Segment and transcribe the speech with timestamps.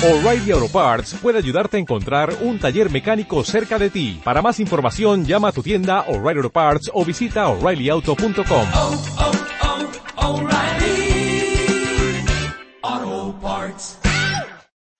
[0.00, 4.20] O'Reilly Auto Parts puede ayudarte a encontrar un taller mecánico cerca de ti.
[4.22, 8.66] Para más información, llama a tu tienda O'Reilly Auto Parts o visita oreillyauto.com.
[8.74, 9.02] oh,
[12.92, 13.98] oh, Parts.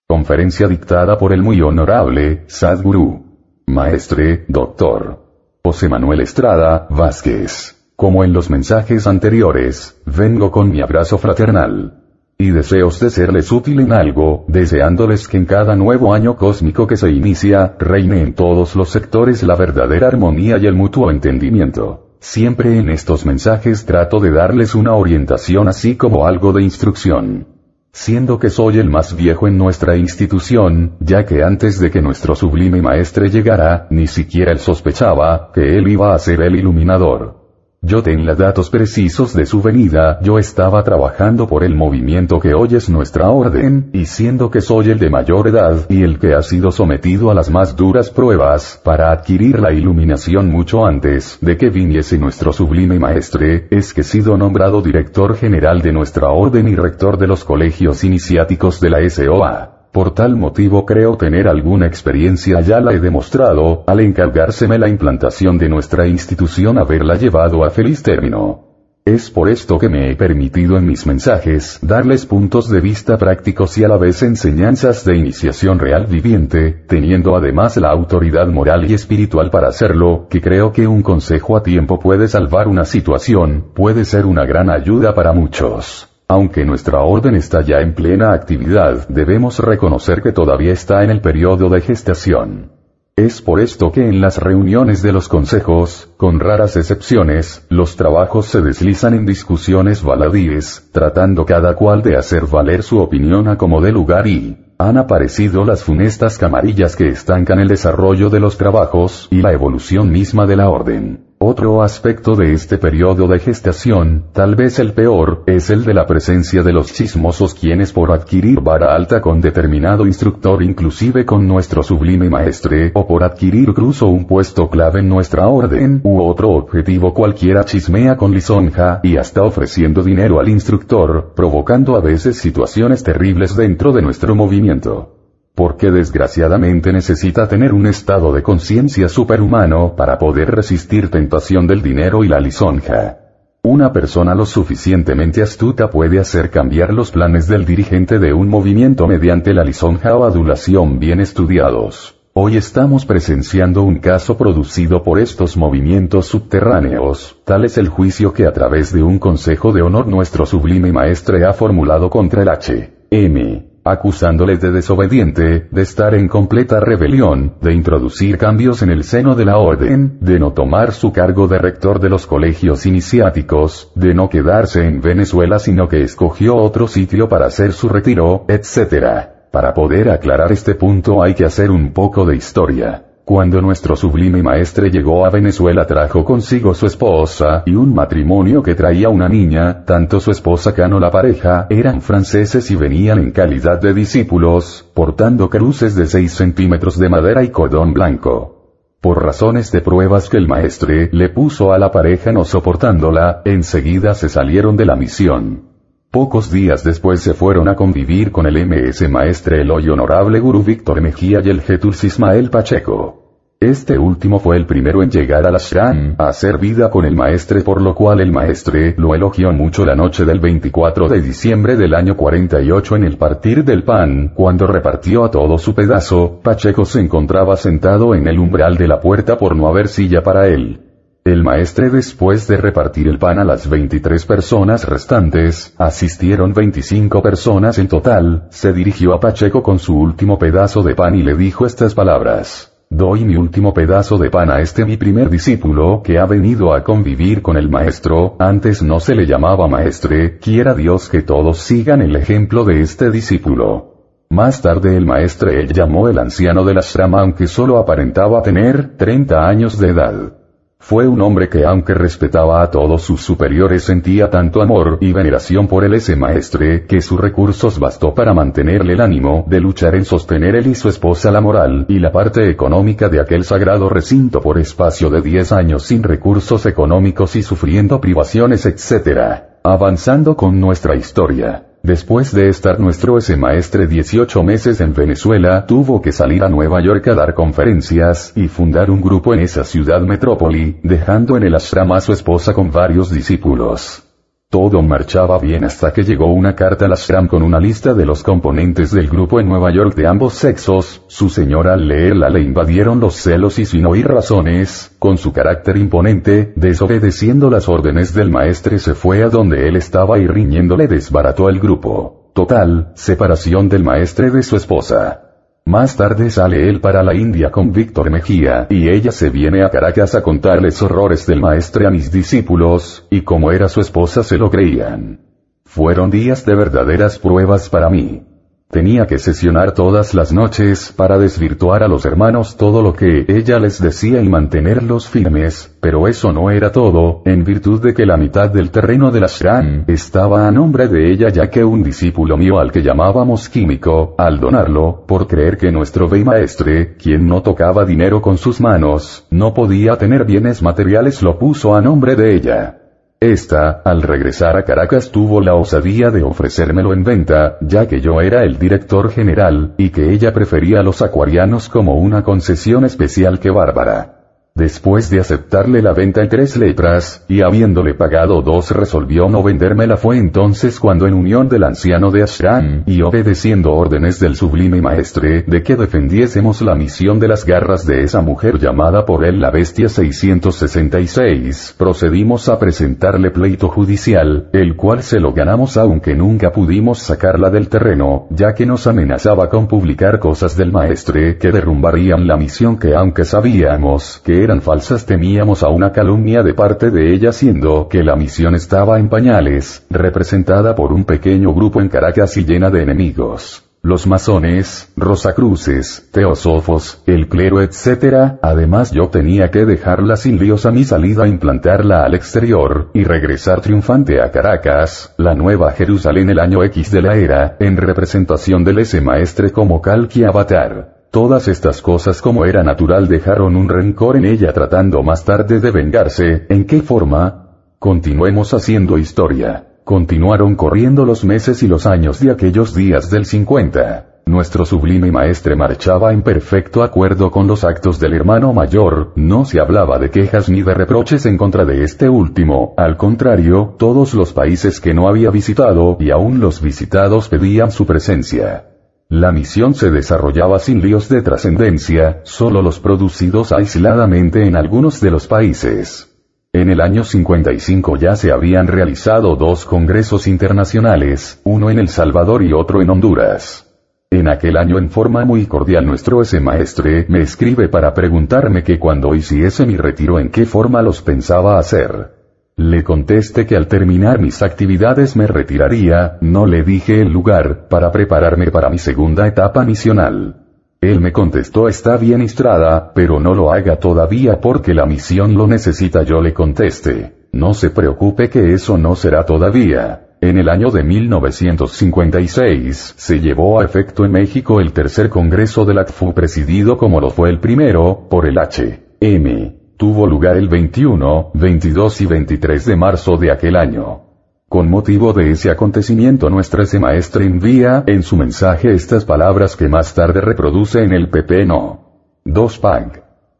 [0.09, 3.25] Conferencia dictada por el muy honorable Sadhguru.
[3.67, 5.61] Maestre, Doctor.
[5.63, 7.77] José Manuel Estrada, Vázquez.
[7.95, 11.98] Como en los mensajes anteriores, vengo con mi abrazo fraternal.
[12.41, 16.97] Y deseos de serles útil en algo, deseándoles que en cada nuevo año cósmico que
[16.97, 22.15] se inicia, reine en todos los sectores la verdadera armonía y el mutuo entendimiento.
[22.21, 27.49] Siempre en estos mensajes trato de darles una orientación así como algo de instrucción.
[27.91, 32.37] Siendo que soy el más viejo en nuestra institución, ya que antes de que nuestro
[32.37, 37.48] sublime maestre llegara, ni siquiera él sospechaba que él iba a ser el iluminador.
[37.81, 42.75] Yo tenía datos precisos de su venida, yo estaba trabajando por el movimiento que hoy
[42.75, 46.43] es nuestra orden, y siendo que soy el de mayor edad y el que ha
[46.43, 51.71] sido sometido a las más duras pruebas, para adquirir la iluminación mucho antes de que
[51.71, 56.75] viniese nuestro sublime maestre, es que he sido nombrado director general de nuestra orden y
[56.75, 59.78] rector de los colegios iniciáticos de la SOA.
[59.99, 65.59] Por tal motivo creo tener alguna experiencia ya la he demostrado, al encargárseme la implantación
[65.59, 68.93] de nuestra institución haberla llevado a feliz término.
[69.05, 73.77] Es por esto que me he permitido en mis mensajes darles puntos de vista prácticos
[73.77, 78.95] y a la vez enseñanzas de iniciación real viviente, teniendo además la autoridad moral y
[78.95, 84.05] espiritual para hacerlo, que creo que un consejo a tiempo puede salvar una situación, puede
[84.05, 86.18] ser una gran ayuda para muchos.
[86.31, 91.23] Aunque nuestra orden está ya en plena actividad, debemos reconocer que todavía está en el
[91.23, 92.73] periodo de gestación.
[93.17, 98.45] Es por esto que en las reuniones de los consejos, con raras excepciones, los trabajos
[98.45, 103.81] se deslizan en discusiones baladíes, tratando cada cual de hacer valer su opinión a como
[103.81, 109.29] de lugar y, han aparecido las funestas camarillas que estancan el desarrollo de los trabajos
[109.31, 111.28] y la evolución misma de la orden.
[111.41, 116.05] Otro aspecto de este periodo de gestación, tal vez el peor, es el de la
[116.05, 121.85] presencia de los chismosos quienes por adquirir vara alta con determinado instructor inclusive con nuestro
[121.85, 127.15] sublime maestre o por adquirir cruzo un puesto clave en nuestra orden u otro objetivo
[127.15, 133.55] cualquiera chismea con lisonja y hasta ofreciendo dinero al instructor, provocando a veces situaciones terribles
[133.55, 135.18] dentro de nuestro movimiento
[135.59, 142.23] porque desgraciadamente necesita tener un estado de conciencia superhumano para poder resistir tentación del dinero
[142.23, 143.19] y la lisonja.
[143.65, 149.09] Una persona lo suficientemente astuta puede hacer cambiar los planes del dirigente de un movimiento
[149.09, 152.15] mediante la lisonja o adulación bien estudiados.
[152.35, 158.47] Hoy estamos presenciando un caso producido por estos movimientos subterráneos, tal es el juicio que
[158.47, 162.93] a través de un consejo de honor nuestro sublime maestre ha formulado contra el H.
[163.11, 169.35] M acusándoles de desobediente, de estar en completa rebelión, de introducir cambios en el seno
[169.35, 174.15] de la orden, de no tomar su cargo de rector de los colegios iniciáticos, de
[174.15, 179.29] no quedarse en Venezuela sino que escogió otro sitio para hacer su retiro, etc.
[179.51, 183.05] Para poder aclarar este punto hay que hacer un poco de historia.
[183.29, 188.75] Cuando nuestro sublime maestre llegó a Venezuela trajo consigo su esposa y un matrimonio que
[188.75, 193.83] traía una niña, tanto su esposa como la pareja eran franceses y venían en calidad
[193.83, 198.95] de discípulos, portando cruces de 6 centímetros de madera y cordón blanco.
[199.03, 204.15] Por razones de pruebas que el maestre le puso a la pareja no soportándola, enseguida
[204.15, 205.68] se salieron de la misión.
[206.11, 210.63] Pocos días después se fueron a convivir con el MS Maestre el hoy honorable Gurú
[210.63, 213.51] Víctor Mejía y el Getuls Ismael Pacheco.
[213.61, 217.15] Este último fue el primero en llegar a la Shram, a hacer vida con el
[217.15, 221.77] maestre por lo cual el maestre lo elogió mucho la noche del 24 de diciembre
[221.77, 226.87] del año 48 en el partir del pan, cuando repartió a todo su pedazo, Pacheco
[226.87, 230.88] se encontraba sentado en el umbral de la puerta por no haber silla para él.
[231.25, 237.79] El maestre después de repartir el pan a las 23 personas restantes, asistieron 25 personas
[237.79, 241.67] en total, se dirigió a Pacheco con su último pedazo de pan y le dijo
[241.67, 242.73] estas palabras.
[242.91, 246.83] Doy mi último pedazo de pan a este mi primer discípulo que ha venido a
[246.83, 252.01] convivir con el maestro, antes no se le llamaba maestre, quiera Dios que todos sigan
[252.01, 253.99] el ejemplo de este discípulo.
[254.31, 259.47] Más tarde el maestre llamó el anciano de la Shrama aunque solo aparentaba tener 30
[259.47, 260.38] años de edad.
[260.81, 265.67] Fue un hombre que aunque respetaba a todos sus superiores sentía tanto amor y veneración
[265.67, 270.07] por él ese maestre, que sus recursos bastó para mantenerle el ánimo de luchar en
[270.07, 274.41] sostener él y su esposa la moral y la parte económica de aquel sagrado recinto
[274.41, 279.43] por espacio de 10 años sin recursos económicos y sufriendo privaciones etc.
[279.63, 281.68] Avanzando con nuestra historia.
[281.83, 286.83] Después de estar nuestro ese maestre 18 meses en Venezuela, tuvo que salir a Nueva
[286.83, 291.55] York a dar conferencias y fundar un grupo en esa ciudad metrópoli, dejando en el
[291.55, 294.08] ashram a su esposa con varios discípulos.
[294.51, 298.23] Todo marchaba bien hasta que llegó una carta al ashram con una lista de los
[298.23, 302.99] componentes del grupo en Nueva York de ambos sexos, su señora al leerla le invadieron
[302.99, 308.79] los celos y sin oír razones, con su carácter imponente, desobedeciendo las órdenes del maestre
[308.79, 312.31] se fue a donde él estaba y riñéndole desbarató el grupo.
[312.33, 315.28] Total, separación del maestre de su esposa.
[315.69, 319.69] Más tarde sale él para la India con Víctor Mejía, y ella se viene a
[319.69, 324.39] Caracas a contarles horrores del maestre a mis discípulos, y como era su esposa se
[324.39, 325.21] lo creían.
[325.67, 328.28] Fueron días de verdaderas pruebas para mí.
[328.71, 333.59] Tenía que sesionar todas las noches para desvirtuar a los hermanos todo lo que ella
[333.59, 338.19] les decía y mantenerlos firmes, pero eso no era todo, en virtud de que la
[338.19, 342.37] mitad del terreno de la Shran estaba a nombre de ella ya que un discípulo
[342.37, 347.41] mío al que llamábamos químico, al donarlo, por creer que nuestro bey maestre, quien no
[347.41, 352.35] tocaba dinero con sus manos, no podía tener bienes materiales lo puso a nombre de
[352.35, 352.78] ella.
[353.21, 358.21] Esta, al regresar a Caracas tuvo la osadía de ofrecérmelo en venta, ya que yo
[358.21, 363.41] era el director general, y que ella prefería a los acuarianos como una concesión especial
[363.41, 364.18] que Bárbara.
[364.59, 369.97] Después de aceptarle la venta en tres letras, y habiéndole pagado dos resolvió no vendérmela
[369.97, 375.45] fue entonces cuando en unión del anciano de Ashram, y obedeciendo órdenes del sublime maestre,
[375.47, 379.53] de que defendiésemos la misión de las garras de esa mujer llamada por él la
[379.53, 386.99] bestia 666, procedimos a presentarle pleito judicial, el cual se lo ganamos aunque nunca pudimos
[386.99, 392.37] sacarla del terreno, ya que nos amenazaba con publicar cosas del maestre que derrumbarían la
[392.37, 397.33] misión que aunque sabíamos que eran falsas temíamos a una calumnia de parte de ella
[397.33, 402.47] siendo que la misión estaba en pañales, representada por un pequeño grupo en Caracas y
[402.47, 403.69] llena de enemigos.
[403.83, 408.39] Los masones, rosacruces, teosofos, el clero etc.
[408.41, 413.05] Además yo tenía que dejarla sin líos a mi salida e implantarla al exterior, y
[413.05, 418.65] regresar triunfante a Caracas, la nueva Jerusalén el año X de la era, en representación
[418.65, 420.98] del ese maestre como Kalki Avatar.
[421.11, 425.71] Todas estas cosas como era natural dejaron un rencor en ella tratando más tarde de
[425.71, 427.49] vengarse, ¿en qué forma?
[427.79, 429.69] Continuemos haciendo historia.
[429.85, 434.23] Continuaron corriendo los meses y los años de aquellos días del 50.
[434.27, 439.61] Nuestro sublime maestre marchaba en perfecto acuerdo con los actos del hermano mayor, no se
[439.61, 444.35] hablaba de quejas ni de reproches en contra de este último, al contrario, todos los
[444.35, 448.78] países que no había visitado y aún los visitados pedían su presencia.
[449.11, 455.11] La misión se desarrollaba sin líos de trascendencia, solo los producidos aisladamente en algunos de
[455.11, 456.15] los países.
[456.53, 462.43] En el año 55 ya se habían realizado dos congresos internacionales, uno en El Salvador
[462.43, 463.75] y otro en Honduras.
[464.11, 468.79] En aquel año en forma muy cordial nuestro ese maestre me escribe para preguntarme que
[468.79, 472.18] cuando hiciese mi retiro en qué forma los pensaba hacer.
[472.59, 477.93] Le contesté que al terminar mis actividades me retiraría, no le dije el lugar, para
[477.93, 480.43] prepararme para mi segunda etapa misional.
[480.81, 485.47] Él me contestó está bien Estrada, pero no lo haga todavía porque la misión lo
[485.47, 487.29] necesita yo le contesté.
[487.31, 490.09] No se preocupe que eso no será todavía.
[490.21, 495.75] En el año de 1956 se llevó a efecto en México el tercer congreso de
[495.75, 498.83] la CFU presidido como lo fue el primero, por el H.
[498.99, 504.01] M tuvo lugar el 21, 22 y 23 de marzo de aquel año.
[504.49, 509.69] Con motivo de ese acontecimiento nuestra ese maestra envía en su mensaje estas palabras que
[509.69, 512.21] más tarde reproduce en el PP no.
[512.25, 512.93] 2 Pang.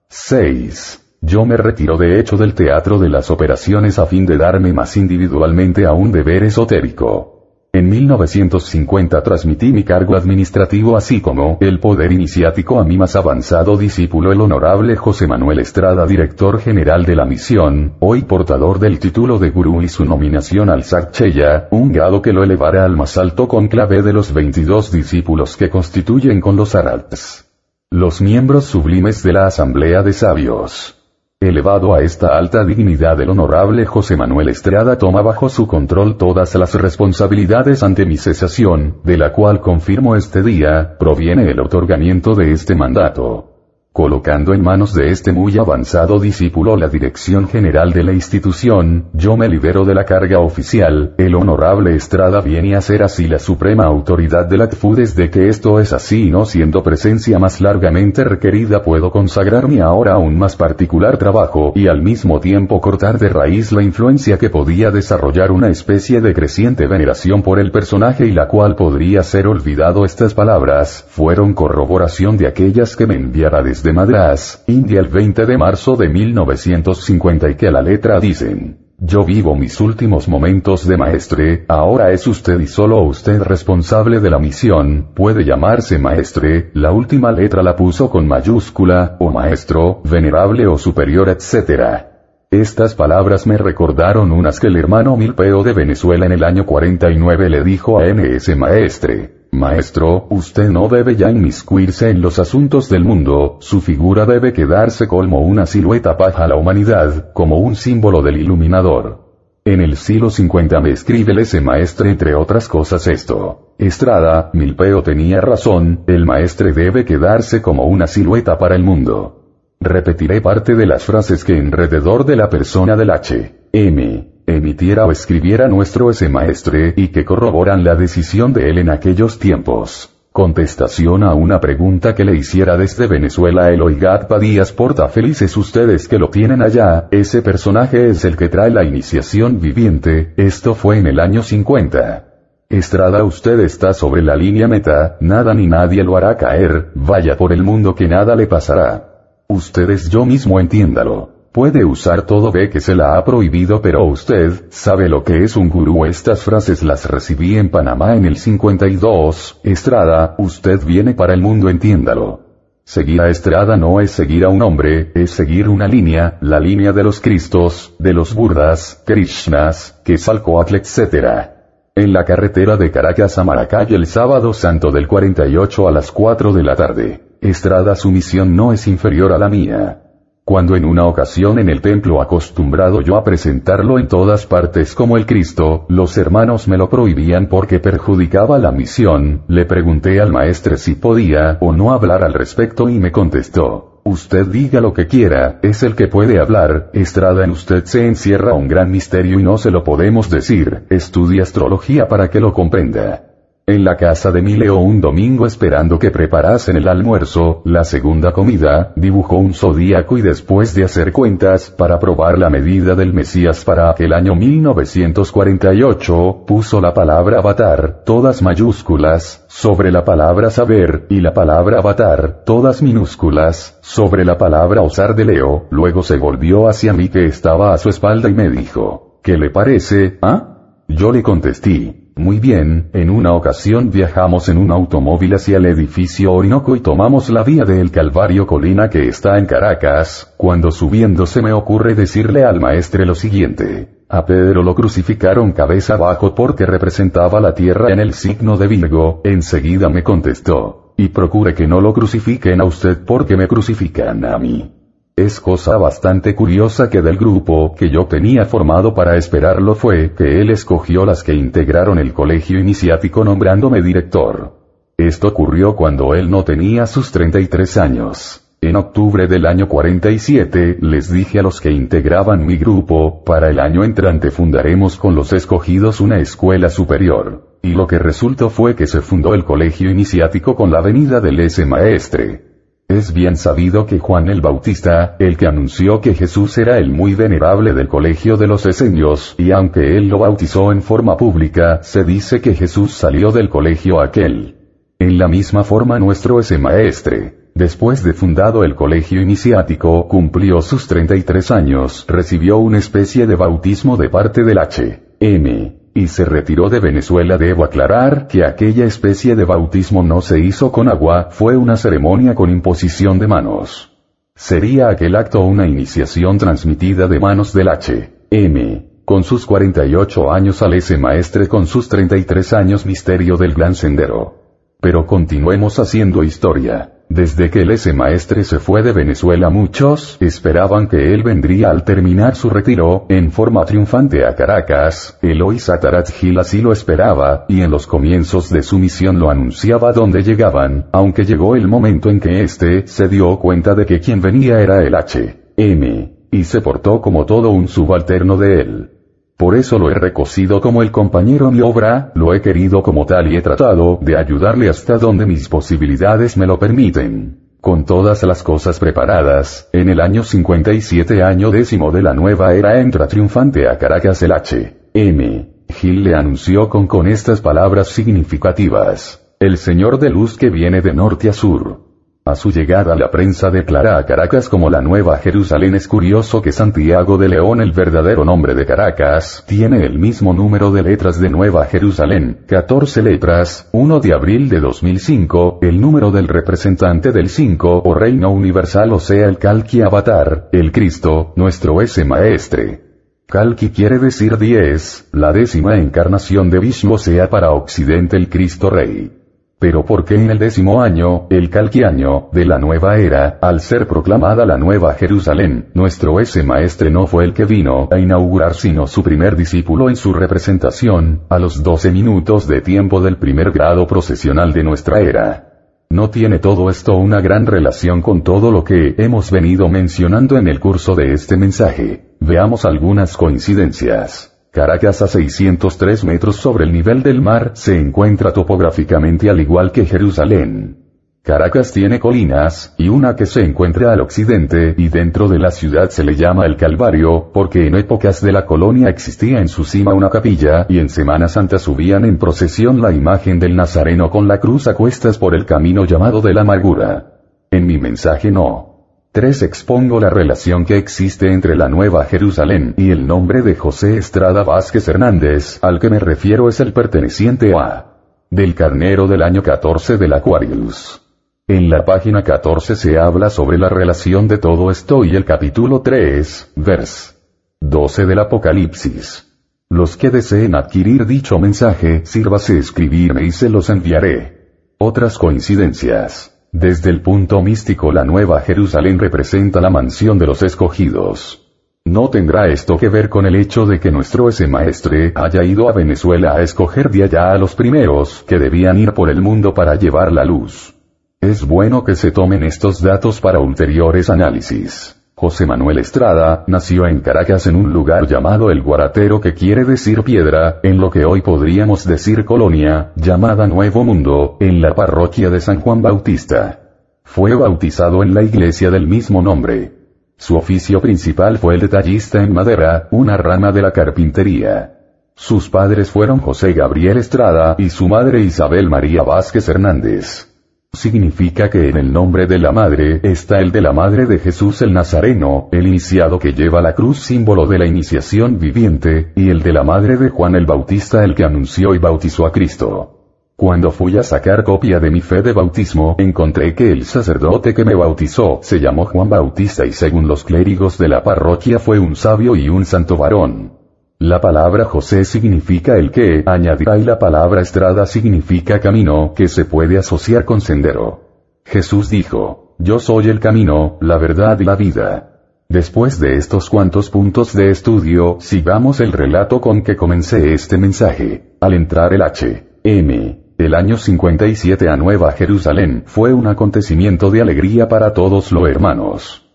[0.09, 1.17] 6.
[1.23, 4.97] Yo me retiro de hecho del teatro de las operaciones a fin de darme más
[4.97, 7.38] individualmente a un deber esotérico.
[7.71, 13.77] En 1950 transmití mi cargo administrativo así como el poder iniciático a mi más avanzado
[13.77, 19.39] discípulo el honorable José Manuel Estrada director general de la misión, hoy portador del título
[19.39, 23.47] de gurú y su nominación al Sakcheya, un grado que lo elevará al más alto
[23.47, 27.51] conclave de los 22 discípulos que constituyen con los Arats.
[27.91, 30.98] Los miembros sublimes de la Asamblea de Sabios.
[31.41, 36.53] Elevado a esta alta dignidad el honorable José Manuel Estrada toma bajo su control todas
[36.57, 42.51] las responsabilidades ante mi cesación, de la cual confirmo este día, proviene el otorgamiento de
[42.51, 43.58] este mandato.
[43.99, 49.37] Colocando en manos de este muy avanzado discípulo la dirección general de la institución, yo
[49.37, 53.87] me libero de la carga oficial, el honorable Estrada viene a ser así la suprema
[53.87, 54.95] autoridad de la TFU.
[54.95, 60.13] Desde que esto es así y no siendo presencia más largamente requerida puedo consagrarme ahora
[60.13, 64.49] a un más particular trabajo y al mismo tiempo cortar de raíz la influencia que
[64.49, 69.49] podía desarrollar una especie de creciente veneración por el personaje y la cual podría ser
[69.49, 70.05] olvidado.
[70.05, 75.47] Estas palabras, fueron corroboración de aquellas que me enviara desde de Madras, India el 20
[75.47, 80.99] de marzo de 1950 y que la letra dicen, yo vivo mis últimos momentos de
[80.99, 86.93] maestre, ahora es usted y solo usted responsable de la misión, puede llamarse maestre, la
[86.93, 92.05] última letra la puso con mayúscula, o maestro, venerable o superior etc.
[92.51, 97.49] Estas palabras me recordaron unas que el hermano Milpeo de Venezuela en el año 49
[97.49, 99.38] le dijo a NS Maestre.
[99.51, 105.09] Maestro, usted no debe ya inmiscuirse en los asuntos del mundo, su figura debe quedarse
[105.09, 109.27] como una silueta paja a la humanidad, como un símbolo del iluminador.
[109.65, 113.75] En el siglo 50 me escribe ese maestre entre otras cosas esto.
[113.79, 119.45] Estrada, Milpeo tenía razón, el maestre debe quedarse como una silueta para el mundo.
[119.81, 123.55] Repetiré parte de las frases que alrededor de la persona del H.
[123.73, 128.91] M emitiera o escribiera nuestro ese maestre y que corroboran la decisión de él en
[128.91, 130.15] aquellos tiempos.
[130.33, 136.07] Contestación a una pregunta que le hiciera desde Venezuela el Oigat Padías Porta felices ustedes
[136.07, 140.99] que lo tienen allá, ese personaje es el que trae la iniciación viviente, esto fue
[140.99, 142.25] en el año 50.
[142.69, 147.53] Estrada usted está sobre la línea meta, nada ni nadie lo hará caer, vaya por
[147.53, 149.43] el mundo que nada le pasará.
[149.49, 151.38] Ustedes yo mismo entiéndalo.
[151.53, 155.57] Puede usar todo ve que se la ha prohibido pero usted, sabe lo que es
[155.57, 161.33] un gurú estas frases las recibí en Panamá en el 52, Estrada, usted viene para
[161.33, 162.41] el mundo entiéndalo.
[162.85, 166.93] Seguir a Estrada no es seguir a un hombre, es seguir una línea, la línea
[166.93, 171.51] de los Cristos, de los Burdas, Krishnas, Quetzalcoatl etc.
[171.95, 176.53] En la carretera de Caracas a Maracay el sábado santo del 48 a las 4
[176.53, 177.21] de la tarde.
[177.41, 180.08] Estrada su misión no es inferior a la mía.
[180.49, 185.19] Cuando en una ocasión en el templo acostumbrado yo a presentarlo en todas partes como
[185.19, 190.79] el Cristo, los hermanos me lo prohibían porque perjudicaba la misión, le pregunté al maestre
[190.79, 195.59] si podía o no hablar al respecto y me contestó, usted diga lo que quiera,
[195.63, 199.59] es el que puede hablar, Estrada en usted se encierra un gran misterio y no
[199.59, 203.38] se lo podemos decir, estudie astrología para que lo comprenda.
[203.69, 208.95] En la casa de Mileo un domingo esperando que preparasen el almuerzo, la segunda comida,
[208.97, 213.91] dibujó un zodíaco y después de hacer cuentas para probar la medida del Mesías para
[213.91, 221.35] aquel año 1948, puso la palabra avatar, todas mayúsculas, sobre la palabra saber, y la
[221.35, 227.11] palabra avatar, todas minúsculas, sobre la palabra osar de Leo, luego se volvió hacia mí
[227.11, 230.55] que estaba a su espalda y me dijo, ¿qué le parece, ah?
[230.89, 236.33] Yo le contesté, muy bien, en una ocasión viajamos en un automóvil hacia el edificio
[236.33, 241.41] Orinoco y tomamos la vía del Calvario Colina que está en Caracas, cuando subiendo se
[241.43, 243.89] me ocurre decirle al maestre lo siguiente.
[244.09, 249.21] A Pedro lo crucificaron cabeza abajo porque representaba la tierra en el signo de Virgo,
[249.25, 250.95] enseguida me contestó.
[250.97, 254.78] Y procure que no lo crucifiquen a usted porque me crucifican a mí.
[255.19, 260.41] Es cosa bastante curiosa que del grupo que yo tenía formado para esperarlo fue que
[260.41, 264.53] él escogió las que integraron el colegio iniciático nombrándome director.
[264.97, 268.49] Esto ocurrió cuando él no tenía sus 33 años.
[268.61, 273.59] En octubre del año 47 les dije a los que integraban mi grupo, para el
[273.59, 277.59] año entrante fundaremos con los escogidos una escuela superior.
[277.61, 281.41] Y lo que resultó fue que se fundó el colegio iniciático con la venida del
[281.41, 282.48] ese maestre.
[282.89, 287.15] Es bien sabido que Juan el Bautista, el que anunció que Jesús era el muy
[287.15, 292.03] venerable del colegio de los esenios, y aunque él lo bautizó en forma pública, se
[292.03, 294.57] dice que Jesús salió del colegio aquel.
[294.99, 300.89] En la misma forma nuestro ese maestre, después de fundado el colegio iniciático, cumplió sus
[300.89, 305.03] 33 años, recibió una especie de bautismo de parte del H.
[305.21, 307.39] M y se retiró de Venezuela.
[307.39, 312.35] Debo aclarar que aquella especie de bautismo no se hizo con agua, fue una ceremonia
[312.35, 313.93] con imposición de manos.
[314.35, 318.13] Sería aquel acto una iniciación transmitida de manos del H.
[318.31, 318.89] M.
[319.05, 324.35] Con sus 48 años al ese maestre con sus 33 años misterio del gran sendero.
[324.81, 326.98] Pero continuemos haciendo historia.
[327.11, 331.83] Desde que el ese maestre se fue de Venezuela muchos esperaban que él vendría al
[331.83, 337.63] terminar su retiro, en forma triunfante a Caracas, Eloy Satarat Gil así lo esperaba, y
[337.63, 342.21] en los comienzos de su misión lo anunciaba donde llegaban, aunque llegó el momento en
[342.21, 345.35] que éste se dio cuenta de que quien venía era el H.
[345.57, 346.13] M.
[346.31, 348.98] y se portó como todo un subalterno de él.
[349.39, 353.33] Por eso lo he recocido como el compañero mi obra, lo he querido como tal
[353.33, 357.39] y he tratado de ayudarle hasta donde mis posibilidades me lo permiten.
[357.61, 362.81] Con todas las cosas preparadas, en el año 57 año décimo de la nueva era
[362.81, 364.77] entra triunfante a Caracas el H.
[364.93, 365.49] M.
[365.69, 369.25] Gil le anunció con con estas palabras significativas.
[369.39, 371.88] El señor de luz que viene de norte a sur.
[372.29, 375.75] A su llegada la prensa declara a Caracas como la Nueva Jerusalén.
[375.75, 380.71] Es curioso que Santiago de León, el verdadero nombre de Caracas, tiene el mismo número
[380.71, 386.29] de letras de Nueva Jerusalén, 14 letras, 1 de abril de 2005, el número del
[386.29, 392.05] representante del 5 o reino universal o sea el Kalki Avatar, el Cristo, nuestro ese
[392.05, 392.83] maestre.
[393.27, 399.18] Kalki quiere decir 10, la décima encarnación de Vishnu sea para Occidente el Cristo Rey.
[399.61, 403.89] Pero ¿por qué en el décimo año, el calquiaño, de la nueva era, al ser
[403.89, 408.87] proclamada la nueva Jerusalén, nuestro ese maestre no fue el que vino a inaugurar sino
[408.87, 413.85] su primer discípulo en su representación, a los doce minutos de tiempo del primer grado
[413.89, 415.49] procesional de nuestra era?
[415.91, 420.47] ¿No tiene todo esto una gran relación con todo lo que hemos venido mencionando en
[420.47, 422.15] el curso de este mensaje?
[422.21, 424.38] Veamos algunas coincidencias.
[424.51, 429.85] Caracas a 603 metros sobre el nivel del mar se encuentra topográficamente al igual que
[429.85, 430.85] Jerusalén.
[431.23, 435.91] Caracas tiene colinas, y una que se encuentra al occidente y dentro de la ciudad
[435.91, 439.93] se le llama el Calvario, porque en épocas de la colonia existía en su cima
[439.93, 444.41] una capilla y en Semana Santa subían en procesión la imagen del Nazareno con la
[444.41, 447.21] cruz a cuestas por el camino llamado de la amargura.
[447.51, 448.78] En mi mensaje no
[449.13, 449.43] 3.
[449.43, 454.45] Expongo la relación que existe entre la Nueva Jerusalén y el nombre de José Estrada
[454.45, 457.95] Vázquez Hernández, al que me refiero es el perteneciente a
[458.31, 461.03] del carnero del año 14 del Aquarius.
[461.47, 465.81] En la página 14 se habla sobre la relación de todo esto y el capítulo
[465.81, 467.17] 3, vers
[467.61, 469.27] 12 del Apocalipsis.
[469.71, 474.75] Los que deseen adquirir dicho mensaje, sírvase escribirme y se los enviaré.
[474.79, 476.38] Otras coincidencias.
[476.53, 481.47] Desde el punto místico la Nueva Jerusalén representa la mansión de los escogidos.
[481.85, 485.69] No tendrá esto que ver con el hecho de que nuestro ese maestre haya ido
[485.69, 489.53] a Venezuela a escoger de allá a los primeros que debían ir por el mundo
[489.53, 490.75] para llevar la luz.
[491.21, 494.98] Es bueno que se tomen estos datos para ulteriores análisis.
[495.19, 500.05] José Manuel Estrada, nació en Caracas en un lugar llamado El Guaratero que quiere decir
[500.05, 505.41] piedra, en lo que hoy podríamos decir colonia, llamada Nuevo Mundo, en la parroquia de
[505.41, 506.61] San Juan Bautista.
[507.03, 509.73] Fue bautizado en la iglesia del mismo nombre.
[510.17, 514.79] Su oficio principal fue el detallista en madera, una rama de la carpintería.
[515.17, 520.28] Sus padres fueron José Gabriel Estrada y su madre Isabel María Vázquez Hernández.
[520.73, 524.61] Significa que en el nombre de la Madre está el de la Madre de Jesús
[524.61, 529.43] el Nazareno, el iniciado que lleva la cruz símbolo de la iniciación viviente, y el
[529.43, 532.95] de la Madre de Juan el Bautista el que anunció y bautizó a Cristo.
[533.35, 537.65] Cuando fui a sacar copia de mi fe de bautismo, encontré que el sacerdote que
[537.65, 541.97] me bautizó se llamó Juan Bautista y según los clérigos de la parroquia fue un
[541.97, 543.58] sabio y un santo varón.
[544.01, 549.45] La palabra José significa el que, añadirá y la palabra estrada significa camino, que se
[549.45, 551.01] puede asociar con sendero.
[551.45, 555.19] Jesús dijo, Yo soy el camino, la verdad y la vida.
[555.49, 561.35] Después de estos cuantos puntos de estudio, sigamos el relato con que comencé este mensaje.
[561.41, 562.45] Al entrar el H.
[562.63, 563.21] M.
[563.37, 569.28] El año 57 a Nueva Jerusalén fue un acontecimiento de alegría para todos los hermanos.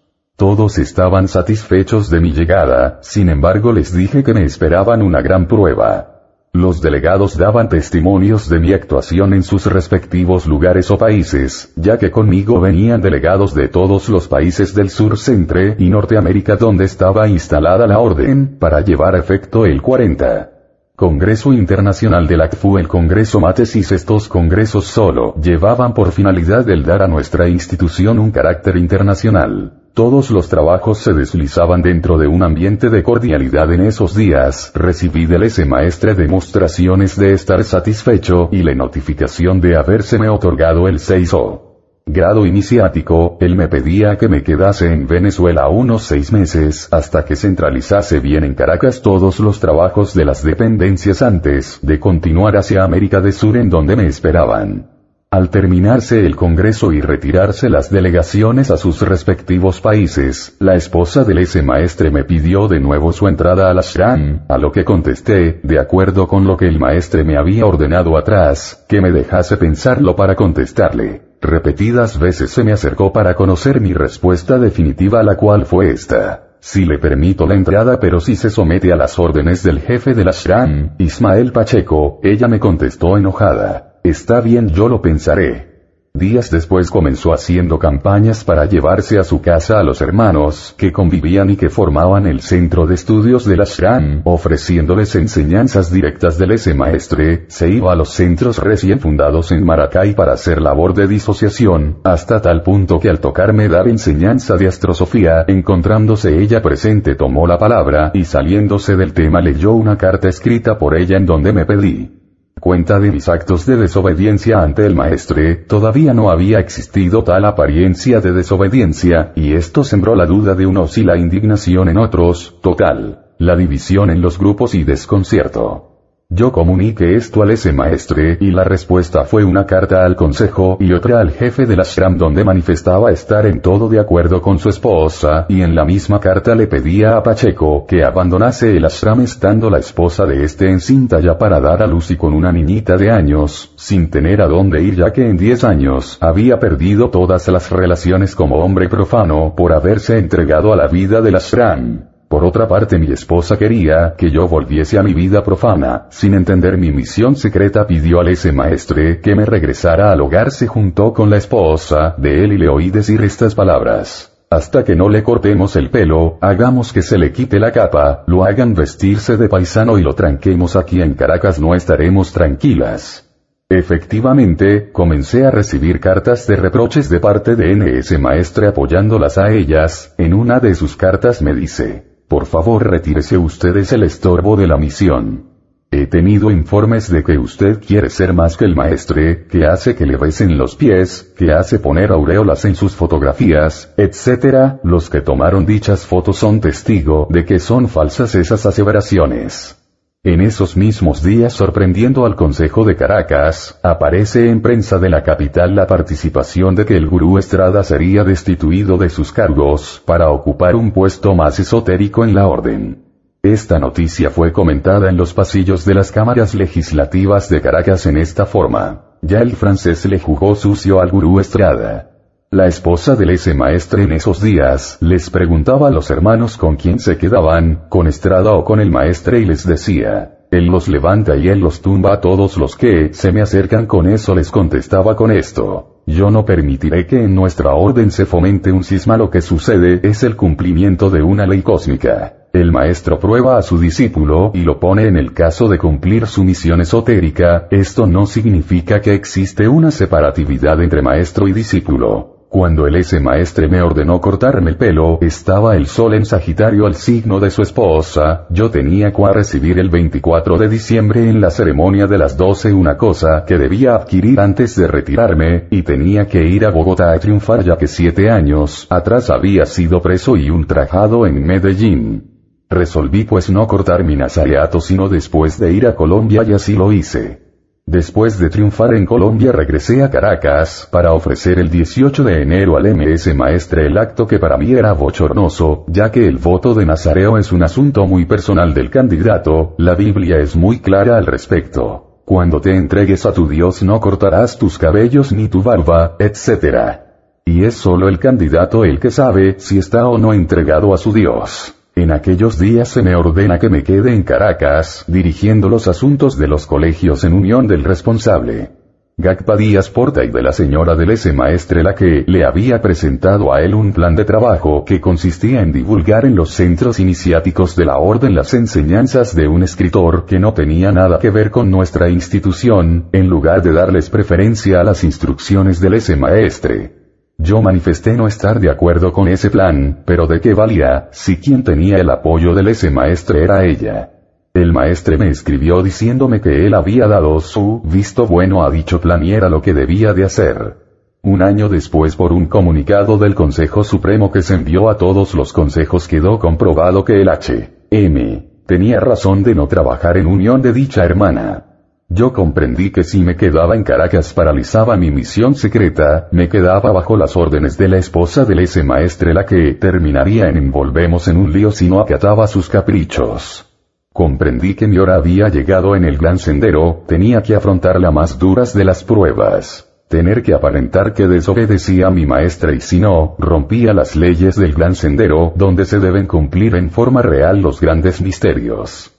[0.43, 5.47] Todos estaban satisfechos de mi llegada, sin embargo les dije que me esperaban una gran
[5.47, 6.19] prueba.
[6.51, 12.12] Los delegados daban testimonios de mi actuación en sus respectivos lugares o países, ya que
[12.12, 17.88] conmigo venían delegados de todos los países del sur centre y Norteamérica donde estaba instalada
[17.88, 20.49] la orden, para llevar a efecto el 40.
[20.97, 26.84] Congreso Internacional de la CFU el Congreso Matesis estos congresos solo llevaban por finalidad el
[26.84, 29.83] dar a nuestra institución un carácter internacional.
[29.93, 34.71] Todos los trabajos se deslizaban dentro de un ambiente de cordialidad en esos días.
[34.73, 40.97] Recibí del ese maestre demostraciones de estar satisfecho y la notificación de habérseme otorgado el
[40.97, 41.73] 6O.
[42.08, 47.36] Grado iniciático, él me pedía que me quedase en Venezuela unos seis meses, hasta que
[47.36, 53.21] centralizase bien en Caracas todos los trabajos de las dependencias antes de continuar hacia América
[53.21, 54.92] del Sur en donde me esperaban.
[55.34, 61.39] Al terminarse el Congreso y retirarse las delegaciones a sus respectivos países, la esposa del
[61.39, 65.80] ese maestre me pidió de nuevo su entrada al ashram, a lo que contesté, de
[65.80, 70.36] acuerdo con lo que el maestre me había ordenado atrás, que me dejase pensarlo para
[70.36, 71.24] contestarle.
[71.41, 76.50] Repetidas veces se me acercó para conocer mi respuesta definitiva la cual fue esta.
[76.60, 80.28] Si le permito la entrada pero si se somete a las órdenes del jefe del
[80.28, 83.92] ashram, Ismael Pacheco, ella me contestó enojada.
[84.04, 85.72] Está bien yo lo pensaré.
[86.13, 91.50] Días después comenzó haciendo campañas para llevarse a su casa a los hermanos que convivían
[91.50, 96.74] y que formaban el centro de estudios de la ashram, ofreciéndoles enseñanzas directas del ese
[96.74, 102.00] maestre, se iba a los centros recién fundados en Maracay para hacer labor de disociación,
[102.04, 107.58] hasta tal punto que al tocarme dar enseñanza de astrosofía, encontrándose ella presente tomó la
[107.58, 112.22] palabra y saliéndose del tema leyó una carta escrita por ella en donde me pedí
[112.60, 118.22] cuenta de mis actos de desobediencia ante el maestre, todavía no había existido tal apariencia
[118.22, 123.26] de desobediencia, y esto sembró la duda de unos y la indignación en otros, total,
[123.38, 125.92] la división en los grupos y desconcierto.
[126.29, 130.91] Yo comuniqué esto al ese maestre, y la respuesta fue una carta al consejo y
[130.91, 135.45] otra al jefe del ashram donde manifestaba estar en todo de acuerdo con su esposa,
[135.47, 139.77] y en la misma carta le pedía a Pacheco que abandonase el ashram estando la
[139.77, 143.71] esposa de este encinta ya para dar a luz y con una niñita de años,
[143.75, 148.36] sin tener a dónde ir ya que en 10 años había perdido todas las relaciones
[148.36, 152.12] como hombre profano por haberse entregado a la vida del ashram.
[152.34, 156.80] Por otra parte mi esposa quería que yo volviese a mi vida profana, sin entender
[156.80, 161.30] mi misión secreta pidió al ese maestre que me regresara al hogar se juntó con
[161.30, 164.36] la esposa de él y le oí decir estas palabras.
[164.50, 168.43] Hasta que no le cortemos el pelo, hagamos que se le quite la capa, lo
[168.43, 173.30] hagan vestirse de paisano y lo tranquemos aquí en Caracas no estaremos tranquilas.
[173.69, 180.15] Efectivamente, comencé a recibir cartas de reproches de parte de NS Maestre apoyándolas a ellas,
[180.17, 184.65] en una de sus cartas me dice, por favor retírese usted es el estorbo de
[184.65, 185.52] la misión.
[185.91, 190.08] He tenido informes de que usted quiere ser más que el maestre, que hace que
[190.08, 194.80] le besen los pies, que hace poner aureolas en sus fotografías, etc.
[194.84, 199.83] Los que tomaron dichas fotos son testigo de que son falsas esas aseveraciones.
[200.25, 205.75] En esos mismos días sorprendiendo al Consejo de Caracas, aparece en prensa de la capital
[205.75, 210.93] la participación de que el gurú Estrada sería destituido de sus cargos, para ocupar un
[210.93, 213.03] puesto más esotérico en la orden.
[213.41, 218.45] Esta noticia fue comentada en los pasillos de las cámaras legislativas de Caracas en esta
[218.45, 219.17] forma.
[219.21, 222.12] Ya el francés le jugó sucio al gurú Estrada.
[222.54, 227.00] La esposa del ese maestre en esos días, les preguntaba a los hermanos con quién
[227.00, 231.48] se quedaban, con Estrada o con el maestre y les decía, él los levanta y
[231.48, 235.32] él los tumba a todos los que se me acercan con eso les contestaba con
[235.32, 236.04] esto.
[236.06, 240.22] Yo no permitiré que en nuestra orden se fomente un cisma lo que sucede es
[240.22, 242.50] el cumplimiento de una ley cósmica.
[242.54, 246.44] El maestro prueba a su discípulo y lo pone en el caso de cumplir su
[246.44, 252.42] misión esotérica, esto no significa que existe una separatividad entre maestro y discípulo.
[252.54, 256.94] Cuando el ese maestre me ordenó cortarme el pelo, estaba el sol en Sagitario al
[256.94, 262.06] signo de su esposa, yo tenía que recibir el 24 de diciembre en la ceremonia
[262.06, 266.63] de las 12 una cosa que debía adquirir antes de retirarme, y tenía que ir
[266.63, 271.44] a Bogotá a triunfar ya que siete años atrás había sido preso y ultrajado en
[271.44, 272.68] Medellín.
[272.70, 276.92] Resolví pues no cortar mi nazareato sino después de ir a Colombia y así lo
[276.92, 277.42] hice.
[277.86, 282.86] Después de triunfar en Colombia regresé a Caracas para ofrecer el 18 de enero al
[282.96, 287.38] MS Maestre el acto que para mí era bochornoso, ya que el voto de Nazareo
[287.38, 292.22] es un asunto muy personal del candidato, la Biblia es muy clara al respecto.
[292.24, 297.02] Cuando te entregues a tu Dios no cortarás tus cabellos ni tu barba, etc.
[297.43, 301.12] Y es solo el candidato el que sabe si está o no entregado a su
[301.12, 301.76] Dios.
[301.95, 306.47] En aquellos días se me ordena que me quede en Caracas, dirigiendo los asuntos de
[306.47, 308.71] los colegios en unión del responsable.
[309.15, 313.53] Gacpa Díaz Porta y de la señora del ese maestre la que le había presentado
[313.53, 317.86] a él un plan de trabajo que consistía en divulgar en los centros iniciáticos de
[317.86, 322.10] la orden las enseñanzas de un escritor que no tenía nada que ver con nuestra
[322.10, 327.03] institución, en lugar de darles preferencia a las instrucciones del ese maestre.
[327.38, 331.63] Yo manifesté no estar de acuerdo con ese plan, pero de qué valía, si quien
[331.63, 334.12] tenía el apoyo del ese maestre era ella.
[334.54, 339.24] El maestre me escribió diciéndome que él había dado su visto bueno a dicho plan
[339.24, 340.78] y era lo que debía de hacer.
[341.24, 345.54] Un año después por un comunicado del Consejo Supremo que se envió a todos los
[345.54, 347.69] consejos quedó comprobado que el H.
[347.89, 348.50] M.
[348.67, 351.72] tenía razón de no trabajar en unión de dicha hermana.
[352.15, 357.17] Yo comprendí que si me quedaba en Caracas paralizaba mi misión secreta, me quedaba bajo
[357.17, 361.52] las órdenes de la esposa del ese maestre la que terminaría en envolvemos en un
[361.52, 363.67] lío si no acataba sus caprichos.
[364.13, 368.38] Comprendí que mi hora había llegado en el gran sendero, tenía que afrontar las más
[368.38, 369.91] duras de las pruebas.
[370.08, 374.73] Tener que aparentar que desobedecía a mi maestra y si no, rompía las leyes del
[374.73, 379.12] gran sendero, donde se deben cumplir en forma real los grandes misterios.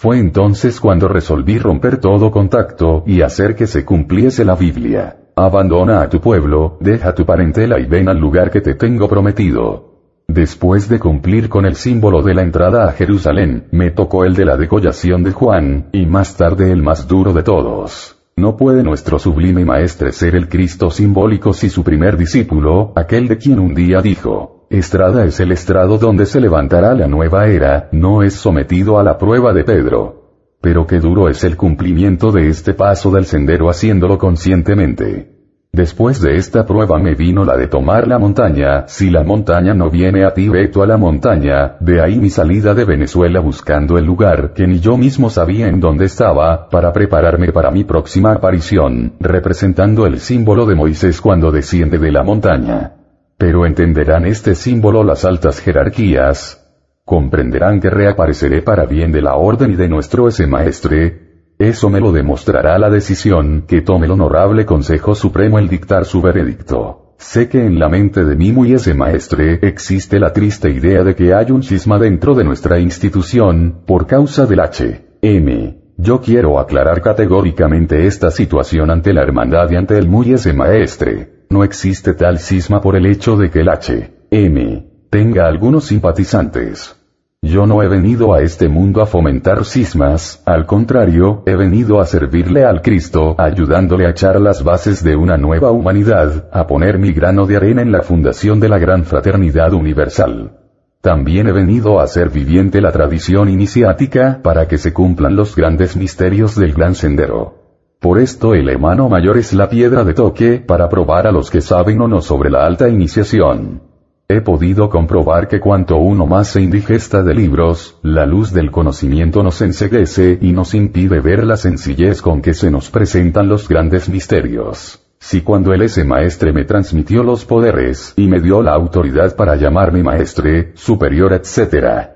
[0.00, 5.16] Fue entonces cuando resolví romper todo contacto y hacer que se cumpliese la Biblia.
[5.34, 10.22] Abandona a tu pueblo, deja tu parentela y ven al lugar que te tengo prometido.
[10.28, 14.44] Después de cumplir con el símbolo de la entrada a Jerusalén, me tocó el de
[14.44, 18.20] la degollación de Juan, y más tarde el más duro de todos.
[18.36, 23.36] No puede nuestro sublime maestre ser el Cristo simbólico si su primer discípulo, aquel de
[23.36, 28.22] quien un día dijo, Estrada es el estrado donde se levantará la nueva era, no
[28.22, 30.26] es sometido a la prueba de Pedro.
[30.60, 35.38] Pero qué duro es el cumplimiento de este paso del sendero haciéndolo conscientemente.
[35.72, 39.88] Después de esta prueba me vino la de tomar la montaña, si la montaña no
[39.88, 44.04] viene a ti veto a la montaña, de ahí mi salida de Venezuela buscando el
[44.04, 49.14] lugar que ni yo mismo sabía en dónde estaba, para prepararme para mi próxima aparición,
[49.18, 52.97] representando el símbolo de Moisés cuando desciende de la montaña.
[53.38, 56.60] Pero entenderán este símbolo las altas jerarquías.
[57.04, 61.52] Comprenderán que reapareceré para bien de la orden y de nuestro ese maestre.
[61.56, 66.20] Eso me lo demostrará la decisión que tome el honorable Consejo Supremo el dictar su
[66.20, 67.14] veredicto.
[67.16, 71.14] Sé que en la mente de mí muy ese maestre existe la triste idea de
[71.14, 75.04] que hay un cisma dentro de nuestra institución, por causa del H.
[75.22, 75.78] M.
[75.96, 81.37] Yo quiero aclarar categóricamente esta situación ante la hermandad y ante el muy ese maestre.
[81.50, 84.12] No existe tal cisma por el hecho de que el H.
[84.30, 84.86] M.
[85.08, 86.94] tenga algunos simpatizantes.
[87.40, 92.04] Yo no he venido a este mundo a fomentar cismas, al contrario, he venido a
[92.04, 97.12] servirle al Cristo, ayudándole a echar las bases de una nueva humanidad, a poner mi
[97.12, 100.58] grano de arena en la fundación de la gran fraternidad universal.
[101.00, 105.96] También he venido a hacer viviente la tradición iniciática para que se cumplan los grandes
[105.96, 107.57] misterios del gran sendero.
[108.00, 111.60] Por esto el hermano mayor es la piedra de toque para probar a los que
[111.60, 113.82] saben o no sobre la alta iniciación.
[114.28, 119.42] He podido comprobar que cuanto uno más se indigesta de libros, la luz del conocimiento
[119.42, 124.08] nos enseguece y nos impide ver la sencillez con que se nos presentan los grandes
[124.08, 125.04] misterios.
[125.18, 129.56] Si cuando el ese maestre me transmitió los poderes y me dio la autoridad para
[129.56, 132.10] llamarme maestre, superior, etc.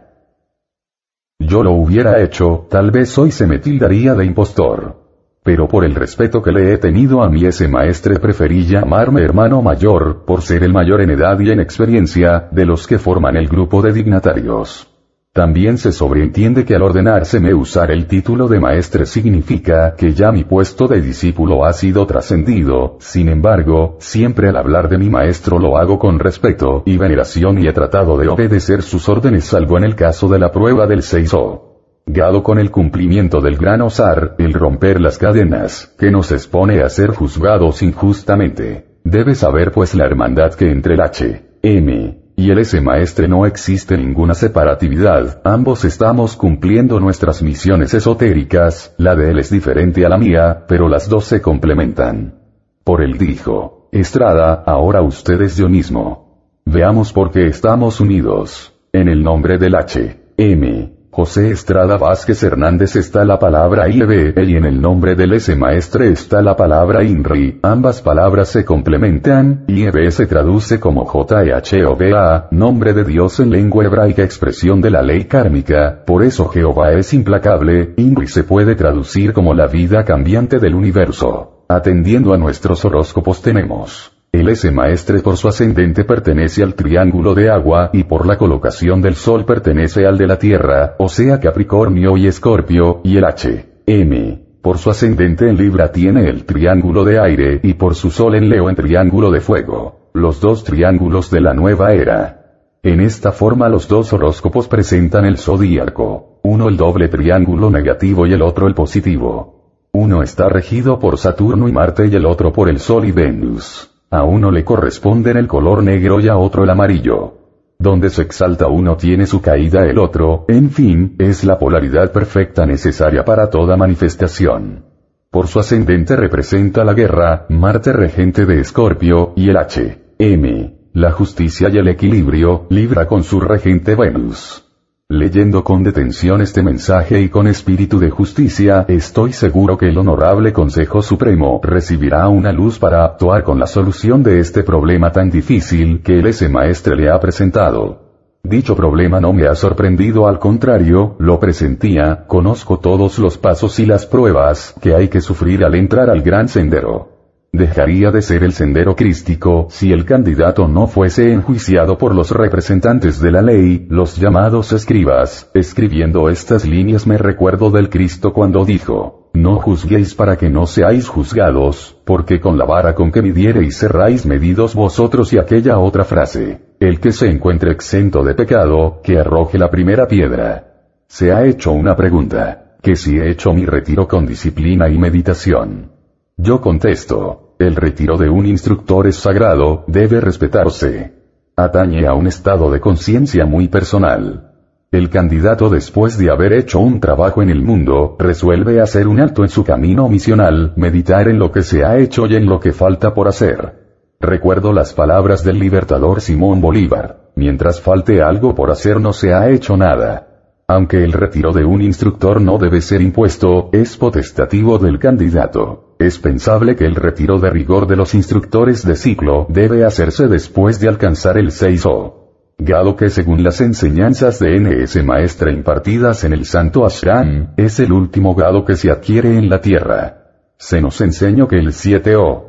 [1.40, 5.01] Yo lo hubiera hecho, tal vez hoy se me tildaría de impostor.
[5.44, 9.60] Pero por el respeto que le he tenido a mi ese maestre preferí llamarme hermano
[9.60, 13.48] mayor, por ser el mayor en edad y en experiencia, de los que forman el
[13.48, 14.88] grupo de dignatarios.
[15.32, 20.44] También se sobreentiende que al ordenárseme usar el título de maestre significa que ya mi
[20.44, 25.78] puesto de discípulo ha sido trascendido, sin embargo, siempre al hablar de mi maestro lo
[25.78, 29.96] hago con respeto y veneración y he tratado de obedecer sus órdenes salvo en el
[29.96, 31.71] caso de la prueba del 6O.
[32.06, 36.88] Gado con el cumplimiento del gran osar, el romper las cadenas, que nos expone a
[36.88, 38.86] ser juzgados injustamente.
[39.04, 43.46] Debe saber pues la hermandad que entre el H, M, y el S maestre no
[43.46, 50.08] existe ninguna separatividad, ambos estamos cumpliendo nuestras misiones esotéricas, la de él es diferente a
[50.08, 52.34] la mía, pero las dos se complementan.
[52.82, 56.50] Por él dijo, Estrada, ahora ustedes yo mismo.
[56.64, 58.74] Veamos por qué estamos unidos.
[58.92, 64.56] En el nombre del H, M, José Estrada Vázquez Hernández está la palabra ILB y
[64.56, 70.10] en el nombre del ese maestre está la palabra INRI, ambas palabras se complementan, IEB
[70.10, 76.02] se traduce como JEHOVA, nombre de Dios en lengua hebraica expresión de la ley kármica,
[76.06, 81.66] por eso Jehová es implacable, INRI se puede traducir como la vida cambiante del universo.
[81.68, 84.11] Atendiendo a nuestros horóscopos tenemos
[84.42, 89.00] el S maestre por su ascendente pertenece al triángulo de agua y por la colocación
[89.00, 93.66] del sol pertenece al de la tierra, o sea Capricornio y Escorpio, y el H.
[93.86, 94.42] M.
[94.60, 98.48] Por su ascendente en Libra tiene el triángulo de aire y por su sol en
[98.48, 100.10] Leo en triángulo de fuego.
[100.12, 102.66] Los dos triángulos de la nueva era.
[102.82, 106.40] En esta forma los dos horóscopos presentan el zodíaco.
[106.42, 109.86] Uno el doble triángulo negativo y el otro el positivo.
[109.92, 113.91] Uno está regido por Saturno y Marte y el otro por el Sol y Venus.
[114.12, 117.32] A uno le corresponden el color negro y a otro el amarillo.
[117.78, 122.66] Donde se exalta uno tiene su caída el otro, en fin, es la polaridad perfecta
[122.66, 124.84] necesaria para toda manifestación.
[125.30, 129.98] Por su ascendente representa la guerra, Marte regente de Escorpio, y el H.
[130.18, 130.76] M.
[130.92, 134.71] La justicia y el equilibrio, Libra con su regente Venus.
[135.12, 140.54] Leyendo con detención este mensaje y con espíritu de justicia, estoy seguro que el Honorable
[140.54, 146.00] Consejo Supremo recibirá una luz para actuar con la solución de este problema tan difícil
[146.02, 148.12] que el ese maestre le ha presentado.
[148.42, 153.84] Dicho problema no me ha sorprendido, al contrario, lo presentía, conozco todos los pasos y
[153.84, 157.11] las pruebas que hay que sufrir al entrar al gran sendero.
[157.54, 163.20] Dejaría de ser el sendero crístico si el candidato no fuese enjuiciado por los representantes
[163.20, 165.50] de la ley, los llamados escribas.
[165.52, 171.08] Escribiendo estas líneas me recuerdo del Cristo cuando dijo, no juzguéis para que no seáis
[171.08, 176.58] juzgados, porque con la vara con que midiereis serráis medidos vosotros y aquella otra frase,
[176.80, 180.94] el que se encuentre exento de pecado, que arroje la primera piedra.
[181.06, 185.91] Se ha hecho una pregunta, que si he hecho mi retiro con disciplina y meditación.
[186.36, 191.12] Yo contesto, el retiro de un instructor es sagrado, debe respetarse.
[191.56, 194.52] Atañe a un estado de conciencia muy personal.
[194.90, 199.42] El candidato después de haber hecho un trabajo en el mundo, resuelve hacer un alto
[199.42, 202.72] en su camino misional, meditar en lo que se ha hecho y en lo que
[202.72, 203.82] falta por hacer.
[204.18, 209.50] Recuerdo las palabras del libertador Simón Bolívar, mientras falte algo por hacer no se ha
[209.50, 210.31] hecho nada.
[210.72, 215.96] Aunque el retiro de un instructor no debe ser impuesto, es potestativo del candidato.
[215.98, 220.80] Es pensable que el retiro de rigor de los instructores de ciclo debe hacerse después
[220.80, 222.14] de alcanzar el 6O.
[222.56, 227.92] Gado que según las enseñanzas de NS maestra impartidas en el Santo Ashram, es el
[227.92, 230.22] último grado que se adquiere en la tierra.
[230.56, 232.44] Se nos enseñó que el 7O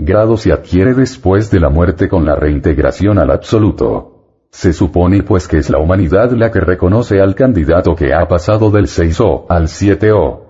[0.00, 4.17] grado se adquiere después de la muerte con la reintegración al absoluto.
[4.50, 8.70] Se supone pues que es la humanidad la que reconoce al candidato que ha pasado
[8.70, 10.40] del 6O al 7O.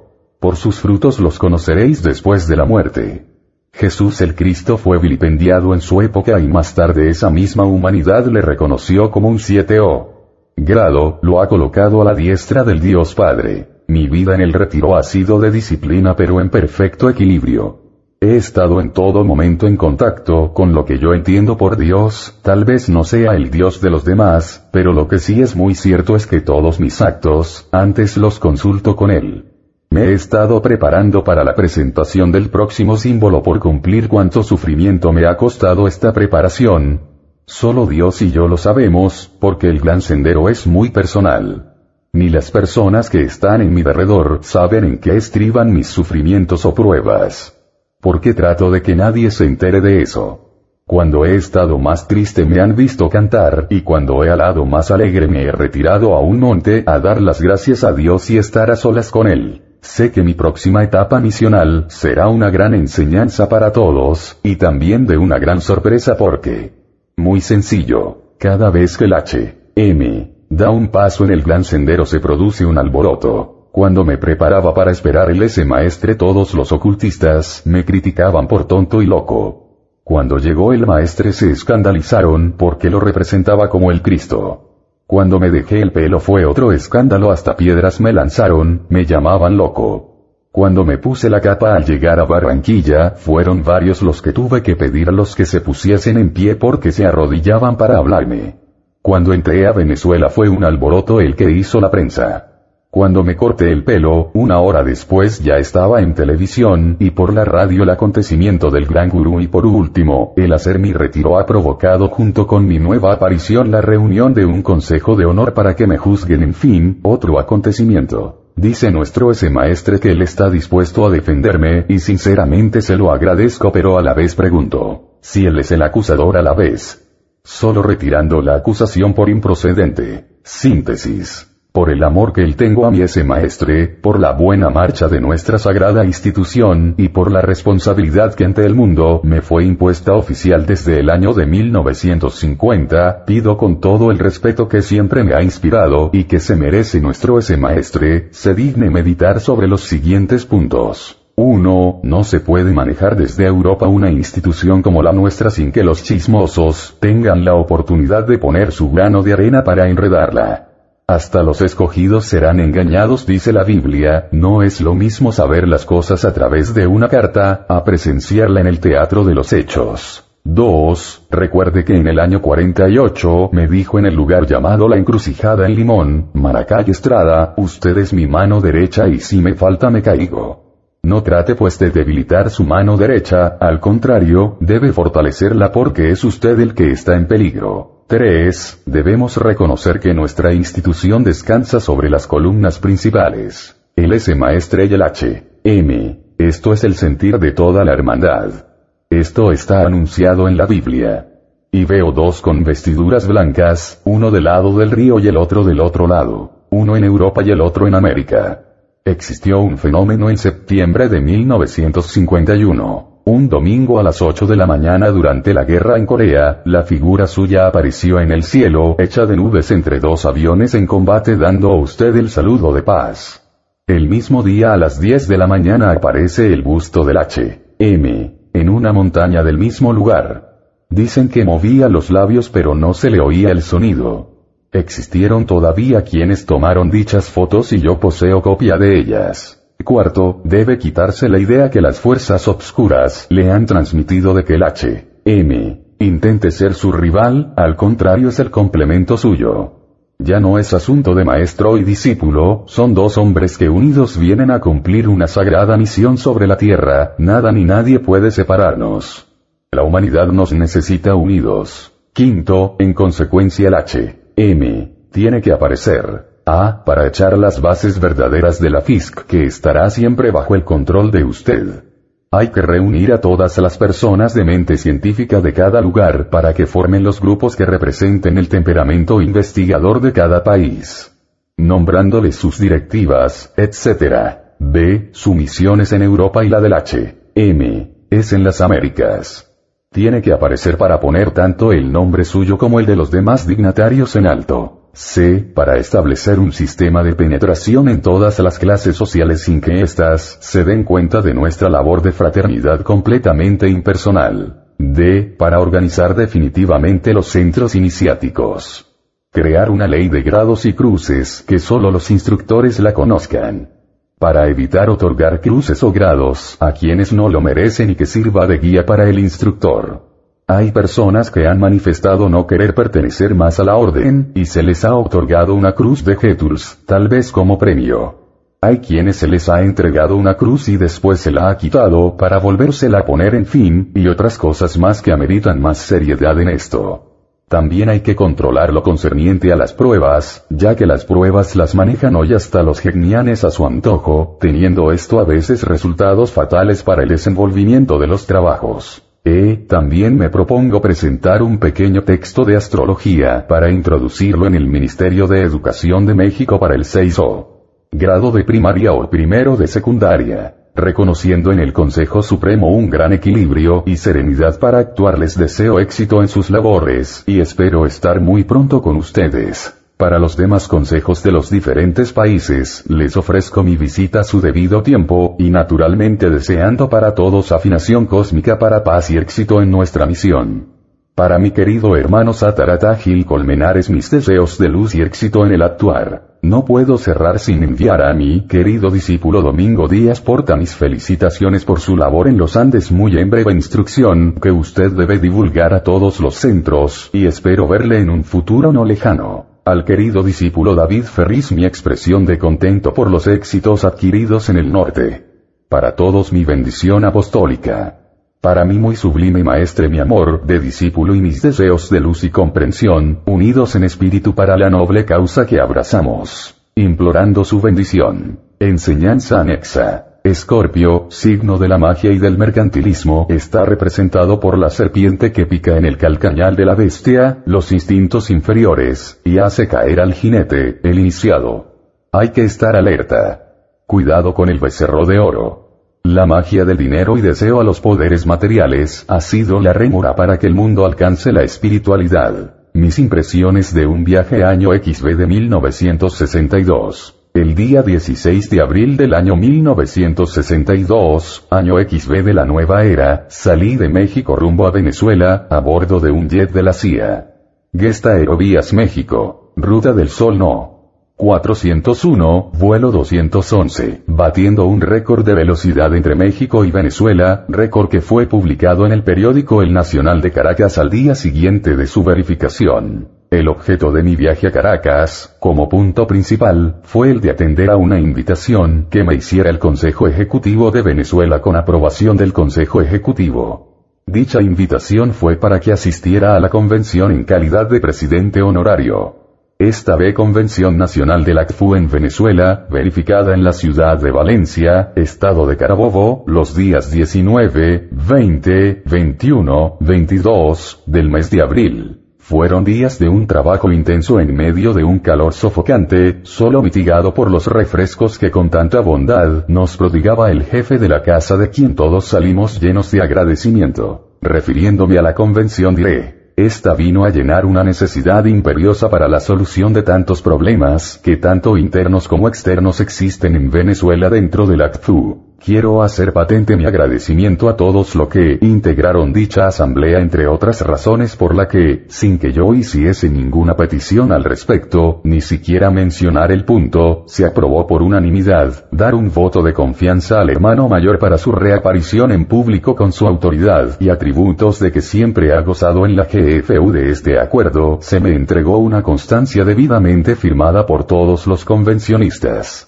[0.40, 3.26] Por sus frutos los conoceréis después de la muerte.
[3.72, 8.40] Jesús el Cristo fue vilipendiado en su época y más tarde esa misma humanidad le
[8.40, 10.08] reconoció como un 7O.
[10.56, 13.82] Grado, lo ha colocado a la diestra del Dios Padre.
[13.88, 17.87] Mi vida en el retiro ha sido de disciplina pero en perfecto equilibrio.
[18.20, 22.64] He estado en todo momento en contacto con lo que yo entiendo por Dios, tal
[22.64, 26.16] vez no sea el Dios de los demás, pero lo que sí es muy cierto
[26.16, 29.52] es que todos mis actos, antes los consulto con Él.
[29.90, 35.24] Me he estado preparando para la presentación del próximo símbolo por cumplir cuánto sufrimiento me
[35.24, 37.02] ha costado esta preparación.
[37.46, 41.76] Solo Dios y yo lo sabemos, porque el gran sendero es muy personal.
[42.12, 46.74] Ni las personas que están en mi derredor saben en qué estriban mis sufrimientos o
[46.74, 47.54] pruebas.
[48.00, 50.48] Porque trato de que nadie se entere de eso.
[50.86, 55.26] Cuando he estado más triste me han visto cantar, y cuando he alado más alegre
[55.26, 58.76] me he retirado a un monte a dar las gracias a Dios y estar a
[58.76, 59.62] solas con Él.
[59.80, 65.18] Sé que mi próxima etapa misional será una gran enseñanza para todos, y también de
[65.18, 66.72] una gran sorpresa porque...
[67.16, 72.06] Muy sencillo, cada vez que el H, M, da un paso en el gran sendero
[72.06, 77.62] se produce un alboroto, cuando me preparaba para esperar el ese maestre todos los ocultistas
[77.64, 80.00] me criticaban por tonto y loco.
[80.02, 84.96] Cuando llegó el maestre se escandalizaron porque lo representaba como el Cristo.
[85.06, 90.40] Cuando me dejé el pelo fue otro escándalo hasta piedras me lanzaron, me llamaban loco.
[90.50, 94.74] Cuando me puse la capa al llegar a Barranquilla, fueron varios los que tuve que
[94.74, 98.56] pedir a los que se pusiesen en pie porque se arrodillaban para hablarme.
[99.02, 102.57] Cuando entré a Venezuela fue un alboroto el que hizo la prensa.
[102.90, 107.44] Cuando me corté el pelo, una hora después ya estaba en televisión y por la
[107.44, 112.08] radio el acontecimiento del gran gurú y por último, el hacer mi retiro ha provocado
[112.08, 115.98] junto con mi nueva aparición la reunión de un consejo de honor para que me
[115.98, 118.52] juzguen en fin, otro acontecimiento.
[118.56, 123.70] Dice nuestro ese maestre que él está dispuesto a defenderme y sinceramente se lo agradezco
[123.70, 127.06] pero a la vez pregunto, si él es el acusador a la vez.
[127.44, 130.38] Solo retirando la acusación por improcedente.
[130.42, 135.06] Síntesis por el amor que él tengo a mi ese maestre, por la buena marcha
[135.08, 140.14] de nuestra sagrada institución y por la responsabilidad que ante el mundo me fue impuesta
[140.14, 145.42] oficial desde el año de 1950, pido con todo el respeto que siempre me ha
[145.42, 151.18] inspirado y que se merece nuestro ese maestre, se digne meditar sobre los siguientes puntos.
[151.36, 152.00] 1.
[152.02, 156.96] No se puede manejar desde Europa una institución como la nuestra sin que los chismosos
[156.98, 160.67] tengan la oportunidad de poner su grano de arena para enredarla.
[161.10, 166.26] Hasta los escogidos serán engañados, dice la Biblia, no es lo mismo saber las cosas
[166.26, 170.28] a través de una carta, a presenciarla en el teatro de los hechos.
[170.44, 171.28] 2.
[171.30, 175.76] Recuerde que en el año 48 me dijo en el lugar llamado La Encrucijada en
[175.76, 180.98] Limón, Maracay Estrada, usted es mi mano derecha y si me falta me caigo.
[181.02, 186.60] No trate pues de debilitar su mano derecha, al contrario, debe fortalecerla porque es usted
[186.60, 187.97] el que está en peligro.
[188.08, 188.84] 3.
[188.86, 193.78] Debemos reconocer que nuestra institución descansa sobre las columnas principales.
[193.96, 195.44] El S maestre y el H.
[195.62, 196.18] M.
[196.38, 198.64] Esto es el sentir de toda la hermandad.
[199.10, 201.28] Esto está anunciado en la Biblia.
[201.70, 205.80] Y veo dos con vestiduras blancas, uno del lado del río y el otro del
[205.80, 208.62] otro lado, uno en Europa y el otro en América.
[209.04, 213.17] Existió un fenómeno en septiembre de 1951.
[213.30, 217.26] Un domingo a las 8 de la mañana durante la guerra en Corea, la figura
[217.26, 221.76] suya apareció en el cielo, hecha de nubes entre dos aviones en combate dando a
[221.78, 223.46] usted el saludo de paz.
[223.86, 227.74] El mismo día a las 10 de la mañana aparece el busto del H.
[227.78, 228.34] M.
[228.54, 230.60] en una montaña del mismo lugar.
[230.88, 234.38] Dicen que movía los labios pero no se le oía el sonido.
[234.72, 239.57] Existieron todavía quienes tomaron dichas fotos y yo poseo copia de ellas.
[239.84, 244.62] Cuarto, debe quitarse la idea que las fuerzas obscuras le han transmitido de que el
[244.62, 245.06] H.
[245.24, 245.82] M.
[246.00, 249.78] intente ser su rival, al contrario es el complemento suyo.
[250.18, 254.60] Ya no es asunto de maestro y discípulo, son dos hombres que unidos vienen a
[254.60, 259.28] cumplir una sagrada misión sobre la tierra, nada ni nadie puede separarnos.
[259.70, 261.92] La humanidad nos necesita unidos.
[262.12, 264.18] Quinto, en consecuencia el H.
[264.34, 264.92] M.
[265.12, 266.27] tiene que aparecer.
[266.48, 266.82] A.
[266.82, 271.22] Para echar las bases verdaderas de la FISC que estará siempre bajo el control de
[271.22, 271.84] usted.
[272.30, 276.66] Hay que reunir a todas las personas de mente científica de cada lugar para que
[276.66, 281.14] formen los grupos que representen el temperamento investigador de cada país.
[281.58, 284.38] Nombrándoles sus directivas, etc.
[284.58, 285.10] B.
[285.12, 287.14] Su misión es en Europa y la del H.
[287.34, 287.92] M.
[288.08, 289.54] Es en las Américas.
[289.90, 294.16] Tiene que aparecer para poner tanto el nombre suyo como el de los demás dignatarios
[294.16, 294.77] en alto.
[294.92, 295.38] C.
[295.54, 300.64] Para establecer un sistema de penetración en todas las clases sociales sin que éstas se
[300.64, 304.64] den cuenta de nuestra labor de fraternidad completamente impersonal.
[304.78, 305.34] D.
[305.38, 308.86] Para organizar definitivamente los centros iniciáticos.
[309.30, 313.70] Crear una ley de grados y cruces que solo los instructores la conozcan.
[314.18, 318.58] Para evitar otorgar cruces o grados a quienes no lo merecen y que sirva de
[318.58, 320.07] guía para el instructor.
[320.50, 324.82] Hay personas que han manifestado no querer pertenecer más a la orden, y se les
[324.82, 328.14] ha otorgado una cruz de Getuls, tal vez como premio.
[328.62, 332.38] Hay quienes se les ha entregado una cruz y después se la ha quitado para
[332.38, 337.42] volvérsela a poner en fin, y otras cosas más que ameritan más seriedad en esto.
[337.50, 342.16] También hay que controlar lo concerniente a las pruebas, ya que las pruebas las manejan
[342.16, 347.10] hoy hasta los genianes a su antojo, teniendo esto a veces resultados fatales para el
[347.10, 349.02] desenvolvimiento de los trabajos.
[349.24, 355.26] E, también me propongo presentar un pequeño texto de astrología para introducirlo en el Ministerio
[355.26, 357.46] de Educación de México para el 6O.
[357.92, 363.82] Grado de primaria o primero de secundaria, reconociendo en el Consejo Supremo un gran equilibrio
[363.86, 368.80] y serenidad para actuar les deseo éxito en sus labores y espero estar muy pronto
[368.80, 369.74] con ustedes.
[369.98, 374.80] Para los demás consejos de los diferentes países, les ofrezco mi visita a su debido
[374.84, 380.68] tiempo, y naturalmente deseando para todos afinación cósmica para paz y éxito en nuestra misión.
[381.16, 385.62] Para mi querido hermano Satarata Gil Colmenares mis deseos de luz y éxito en el
[385.62, 386.38] actuar.
[386.42, 391.80] No puedo cerrar sin enviar a mi querido discípulo Domingo Díaz Porta mis felicitaciones por
[391.80, 396.20] su labor en los Andes muy en breve instrucción que usted debe divulgar a todos
[396.20, 399.57] los centros, y espero verle en un futuro no lejano.
[399.64, 404.72] Al querido discípulo David Ferris mi expresión de contento por los éxitos adquiridos en el
[404.72, 405.26] norte.
[405.68, 408.00] Para todos mi bendición apostólica.
[408.40, 412.30] Para mí muy sublime maestre mi amor de discípulo y mis deseos de luz y
[412.30, 416.54] comprensión, unidos en espíritu para la noble causa que abrazamos.
[416.74, 418.40] Implorando su bendición.
[418.60, 420.07] Enseñanza anexa.
[420.28, 425.78] Escorpio, signo de la magia y del mercantilismo, está representado por la serpiente que pica
[425.78, 430.98] en el calcañal de la bestia, los instintos inferiores, y hace caer al jinete, el
[430.98, 431.72] iniciado.
[432.12, 433.54] Hay que estar alerta.
[433.86, 435.98] Cuidado con el becerro de oro.
[436.02, 440.38] La magia del dinero y deseo a los poderes materiales ha sido la rémora para
[440.38, 442.54] que el mundo alcance la espiritualidad.
[442.74, 447.17] Mis impresiones de un viaje año XB de 1962.
[447.38, 453.76] El día 16 de abril del año 1962, año XB de la nueva era, salí
[453.76, 457.36] de México rumbo a Venezuela, a bordo de un jet de la CIA.
[457.72, 461.04] Gesta Aerovías México, Ruta del Sol No.
[461.14, 468.26] 401, vuelo 211, batiendo un récord de velocidad entre México y Venezuela, récord que fue
[468.26, 473.17] publicado en el periódico El Nacional de Caracas al día siguiente de su verificación.
[473.30, 477.76] El objeto de mi viaje a Caracas, como punto principal, fue el de atender a
[477.76, 484.00] una invitación que me hiciera el Consejo Ejecutivo de Venezuela con aprobación del Consejo Ejecutivo.
[484.06, 489.16] Dicha invitación fue para que asistiera a la convención en calidad de presidente honorario.
[489.58, 494.92] Esta B Convención Nacional de la CFU en Venezuela, verificada en la ciudad de Valencia,
[494.96, 501.97] estado de Carabobo, los días 19, 20, 21, 22 del mes de abril.
[502.28, 507.30] Fueron días de un trabajo intenso en medio de un calor sofocante, solo mitigado por
[507.30, 511.74] los refrescos que con tanta bondad nos prodigaba el jefe de la casa de quien
[511.74, 514.10] todos salimos llenos de agradecimiento.
[514.20, 519.72] Refiriéndome a la convención diré, esta vino a llenar una necesidad imperiosa para la solución
[519.72, 525.27] de tantos problemas que tanto internos como externos existen en Venezuela dentro del ACFU.
[525.44, 531.14] Quiero hacer patente mi agradecimiento a todos los que integraron dicha asamblea entre otras razones
[531.14, 536.44] por la que, sin que yo hiciese ninguna petición al respecto, ni siquiera mencionar el
[536.44, 541.30] punto, se aprobó por unanimidad, dar un voto de confianza al hermano mayor para su
[541.30, 546.04] reaparición en público con su autoridad y atributos de que siempre ha gozado en la
[546.04, 552.67] GFU de este acuerdo, se me entregó una constancia debidamente firmada por todos los convencionistas.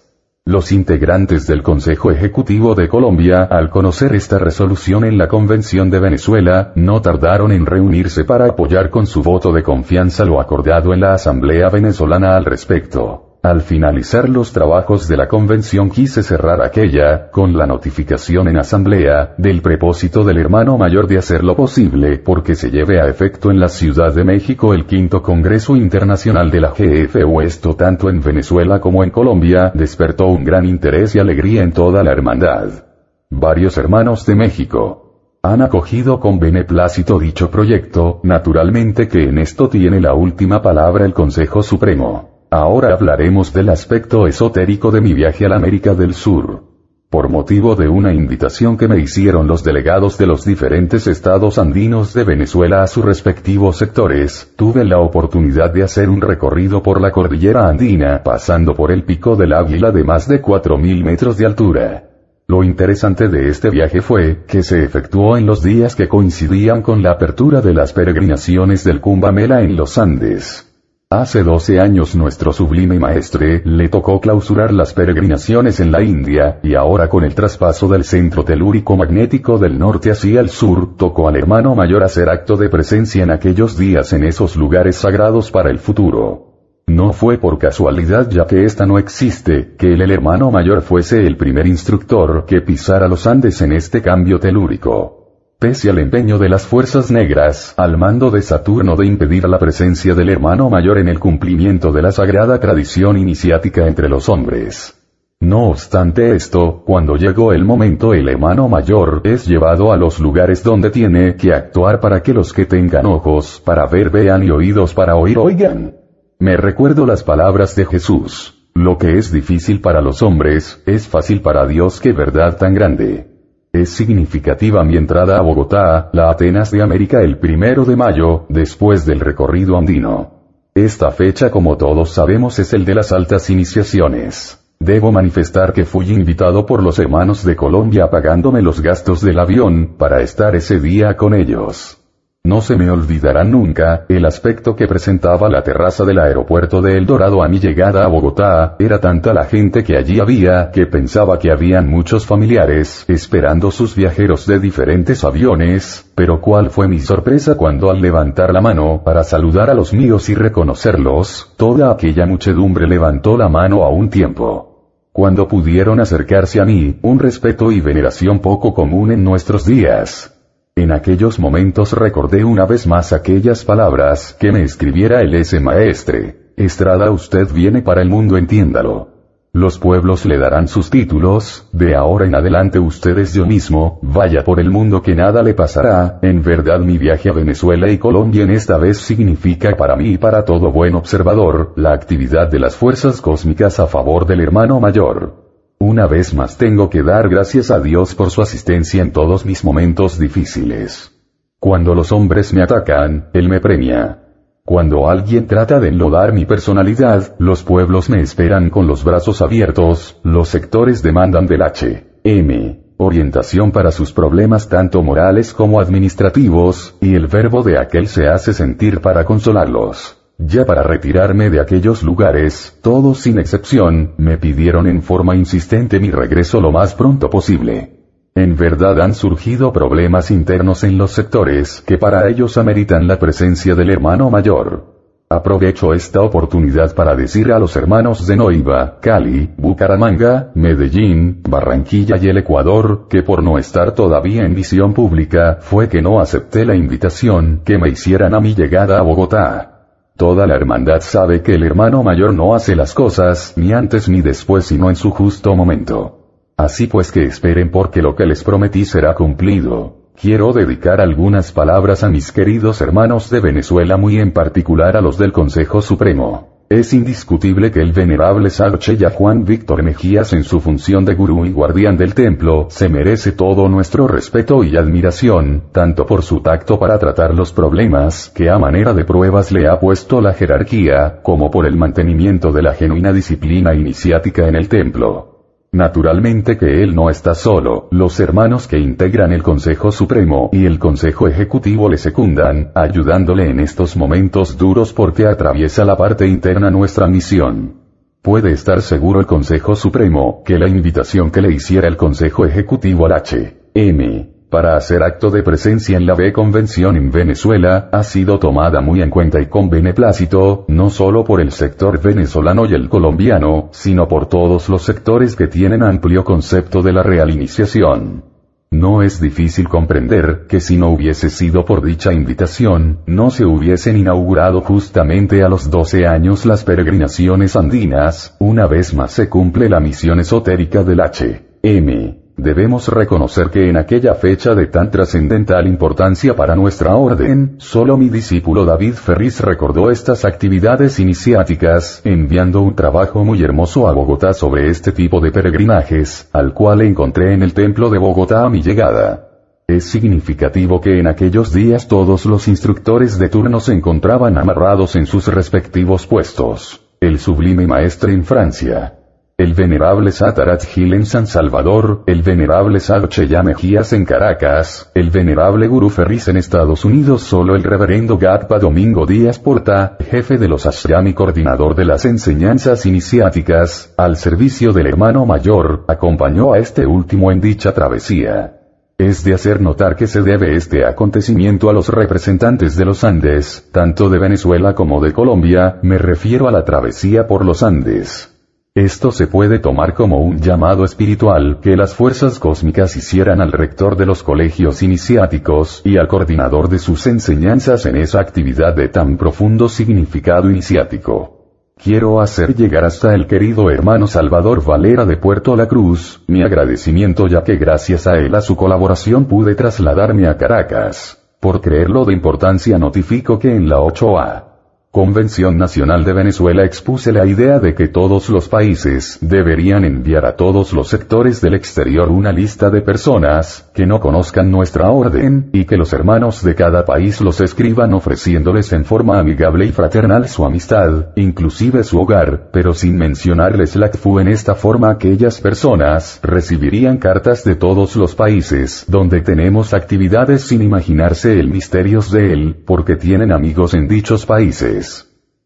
[0.51, 6.01] Los integrantes del Consejo Ejecutivo de Colombia, al conocer esta resolución en la Convención de
[6.01, 11.03] Venezuela, no tardaron en reunirse para apoyar con su voto de confianza lo acordado en
[11.03, 13.30] la Asamblea venezolana al respecto.
[13.43, 19.35] Al finalizar los trabajos de la convención quise cerrar aquella, con la notificación en asamblea,
[19.39, 23.59] del propósito del hermano mayor de hacer lo posible porque se lleve a efecto en
[23.59, 27.41] la Ciudad de México el quinto Congreso Internacional de la GFU.
[27.41, 32.03] Esto tanto en Venezuela como en Colombia despertó un gran interés y alegría en toda
[32.03, 32.85] la hermandad.
[33.31, 39.99] Varios hermanos de México, han acogido con beneplácito dicho proyecto, naturalmente que en esto tiene
[39.99, 42.30] la última palabra el Consejo Supremo.
[42.53, 46.65] Ahora hablaremos del aspecto esotérico de mi viaje a la América del Sur.
[47.09, 52.13] Por motivo de una invitación que me hicieron los delegados de los diferentes estados andinos
[52.13, 57.13] de Venezuela a sus respectivos sectores, tuve la oportunidad de hacer un recorrido por la
[57.13, 62.11] cordillera andina, pasando por el pico del Águila de más de 4.000 metros de altura.
[62.49, 67.01] Lo interesante de este viaje fue, que se efectuó en los días que coincidían con
[67.01, 70.70] la apertura de las peregrinaciones del Cumbamela en los Andes.
[71.13, 76.77] Hace 12 años nuestro sublime maestre le tocó clausurar las peregrinaciones en la India, y
[76.77, 81.35] ahora con el traspaso del centro telúrico magnético del norte hacia el sur, tocó al
[81.35, 85.81] hermano mayor hacer acto de presencia en aquellos días en esos lugares sagrados para el
[85.81, 86.85] futuro.
[86.87, 91.37] No fue por casualidad ya que esta no existe, que el hermano mayor fuese el
[91.37, 95.20] primer instructor que pisara los Andes en este cambio telúrico.
[95.61, 100.15] Pese al empeño de las fuerzas negras, al mando de Saturno de impedir la presencia
[100.15, 104.99] del hermano mayor en el cumplimiento de la sagrada tradición iniciática entre los hombres.
[105.39, 110.65] No obstante esto, cuando llegó el momento el hermano mayor es llevado a los lugares
[110.65, 114.95] donde tiene que actuar para que los que tengan ojos para ver vean y oídos
[114.95, 115.95] para oír oigan.
[116.39, 118.55] Me recuerdo las palabras de Jesús.
[118.73, 123.40] Lo que es difícil para los hombres, es fácil para Dios que verdad tan grande.
[123.73, 129.07] Es significativa mi entrada a Bogotá, la Atenas de América el primero de mayo, después
[129.07, 130.41] del recorrido andino.
[130.75, 134.59] Esta fecha como todos sabemos es el de las altas iniciaciones.
[134.81, 139.95] Debo manifestar que fui invitado por los hermanos de Colombia pagándome los gastos del avión,
[139.97, 142.00] para estar ese día con ellos.
[142.43, 147.05] No se me olvidará nunca, el aspecto que presentaba la terraza del aeropuerto de El
[147.05, 151.39] Dorado a mi llegada a Bogotá, era tanta la gente que allí había, que pensaba
[151.39, 157.59] que habían muchos familiares, esperando sus viajeros de diferentes aviones, pero cuál fue mi sorpresa
[157.59, 162.89] cuando al levantar la mano, para saludar a los míos y reconocerlos, toda aquella muchedumbre
[162.89, 164.97] levantó la mano a un tiempo.
[165.13, 170.40] Cuando pudieron acercarse a mí, un respeto y veneración poco común en nuestros días.
[170.81, 176.55] En aquellos momentos recordé una vez más aquellas palabras que me escribiera el ese maestre.
[176.57, 179.09] Estrada usted viene para el mundo entiéndalo.
[179.53, 184.43] Los pueblos le darán sus títulos, de ahora en adelante usted es yo mismo, vaya
[184.43, 188.45] por el mundo que nada le pasará, en verdad mi viaje a Venezuela y Colombia
[188.45, 192.75] en esta vez significa para mí y para todo buen observador, la actividad de las
[192.75, 195.50] fuerzas cósmicas a favor del hermano mayor.
[195.83, 199.65] Una vez más tengo que dar gracias a Dios por su asistencia en todos mis
[199.65, 201.11] momentos difíciles.
[201.59, 204.19] Cuando los hombres me atacan, Él me premia.
[204.63, 210.21] Cuando alguien trata de enlodar mi personalidad, los pueblos me esperan con los brazos abiertos,
[210.23, 212.05] los sectores demandan del H.
[212.25, 212.85] M.
[212.99, 218.53] Orientación para sus problemas tanto morales como administrativos, y el verbo de aquel se hace
[218.53, 220.20] sentir para consolarlos.
[220.43, 226.11] Ya para retirarme de aquellos lugares, todos sin excepción, me pidieron en forma insistente mi
[226.11, 228.01] regreso lo más pronto posible.
[228.35, 233.75] En verdad han surgido problemas internos en los sectores que para ellos ameritan la presencia
[233.75, 235.01] del hermano mayor.
[235.29, 242.29] Aprovecho esta oportunidad para decir a los hermanos de Noiva, Cali, Bucaramanga, Medellín, Barranquilla y
[242.29, 246.75] el Ecuador, que por no estar todavía en visión pública, fue que no acepté la
[246.75, 249.80] invitación que me hicieran a mi llegada a Bogotá.
[250.17, 254.21] Toda la hermandad sabe que el hermano mayor no hace las cosas, ni antes ni
[254.21, 256.19] después sino en su justo momento.
[256.57, 259.97] Así pues que esperen porque lo que les prometí será cumplido.
[260.21, 265.17] Quiero dedicar algunas palabras a mis queridos hermanos de Venezuela, muy en particular a los
[265.17, 266.60] del Consejo Supremo.
[266.73, 271.51] Es indiscutible que el venerable Sarcheya Juan Víctor Mejías en su función de gurú y
[271.51, 276.97] guardián del templo se merece todo nuestro respeto y admiración, tanto por su tacto para
[276.97, 281.67] tratar los problemas que a manera de pruebas le ha puesto la jerarquía, como por
[281.67, 285.30] el mantenimiento de la genuina disciplina iniciática en el templo.
[285.73, 290.81] Naturalmente que él no está solo, los hermanos que integran el Consejo Supremo y el
[290.81, 297.07] Consejo Ejecutivo le secundan, ayudándole en estos momentos duros porque atraviesa la parte interna nuestra
[297.07, 297.77] misión.
[298.21, 303.07] Puede estar seguro el Consejo Supremo que la invitación que le hiciera el Consejo Ejecutivo
[303.07, 303.57] al H.
[303.73, 308.81] M para hacer acto de presencia en la B Convención en Venezuela, ha sido tomada
[308.81, 313.69] muy en cuenta y con beneplácito, no solo por el sector venezolano y el colombiano,
[313.71, 318.25] sino por todos los sectores que tienen amplio concepto de la real iniciación.
[318.73, 323.97] No es difícil comprender que si no hubiese sido por dicha invitación, no se hubiesen
[323.97, 329.81] inaugurado justamente a los 12 años las peregrinaciones andinas, una vez más se cumple la
[329.81, 331.47] misión esotérica del H.
[331.63, 332.20] M.
[332.43, 338.09] Debemos reconocer que en aquella fecha de tan trascendental importancia para nuestra orden, solo mi
[338.09, 344.71] discípulo David Ferris recordó estas actividades iniciáticas, enviando un trabajo muy hermoso a Bogotá sobre
[344.71, 349.29] este tipo de peregrinajes, al cual encontré en el templo de Bogotá a mi llegada.
[349.67, 355.05] Es significativo que en aquellos días todos los instructores de turno se encontraban amarrados en
[355.05, 356.81] sus respectivos puestos.
[357.01, 359.00] El sublime maestre en Francia,
[359.41, 365.67] el venerable Satarat Gil en San Salvador, el venerable Sarcheya Mejías en Caracas, el venerable
[365.67, 370.67] Guru Ferris en Estados Unidos, solo el reverendo Gatpa Domingo Díaz Porta, jefe de los
[370.67, 376.85] ashram y coordinador de las enseñanzas iniciáticas, al servicio del hermano mayor, acompañó a este
[376.85, 378.59] último en dicha travesía.
[378.99, 383.71] Es de hacer notar que se debe este acontecimiento a los representantes de los Andes,
[383.73, 388.37] tanto de Venezuela como de Colombia, me refiero a la travesía por los Andes.
[388.77, 393.97] Esto se puede tomar como un llamado espiritual que las fuerzas cósmicas hicieran al rector
[393.97, 399.17] de los colegios iniciáticos y al coordinador de sus enseñanzas en esa actividad de tan
[399.17, 401.73] profundo significado iniciático.
[401.83, 407.27] Quiero hacer llegar hasta el querido hermano Salvador Valera de Puerto La Cruz, mi agradecimiento
[407.27, 411.21] ya que gracias a él a su colaboración pude trasladarme a Caracas.
[411.41, 414.50] Por creerlo de importancia notifico que en la 8A
[414.93, 420.35] Convención Nacional de Venezuela expuse la idea de que todos los países deberían enviar a
[420.35, 425.65] todos los sectores del exterior una lista de personas que no conozcan nuestra orden, y
[425.65, 430.45] que los hermanos de cada país los escriban ofreciéndoles en forma amigable y fraternal su
[430.45, 436.99] amistad, inclusive su hogar, pero sin mencionarles la CFU en esta forma aquellas personas recibirían
[436.99, 442.97] cartas de todos los países donde tenemos actividades sin imaginarse el misterios de él, porque
[442.97, 444.80] tienen amigos en dichos países.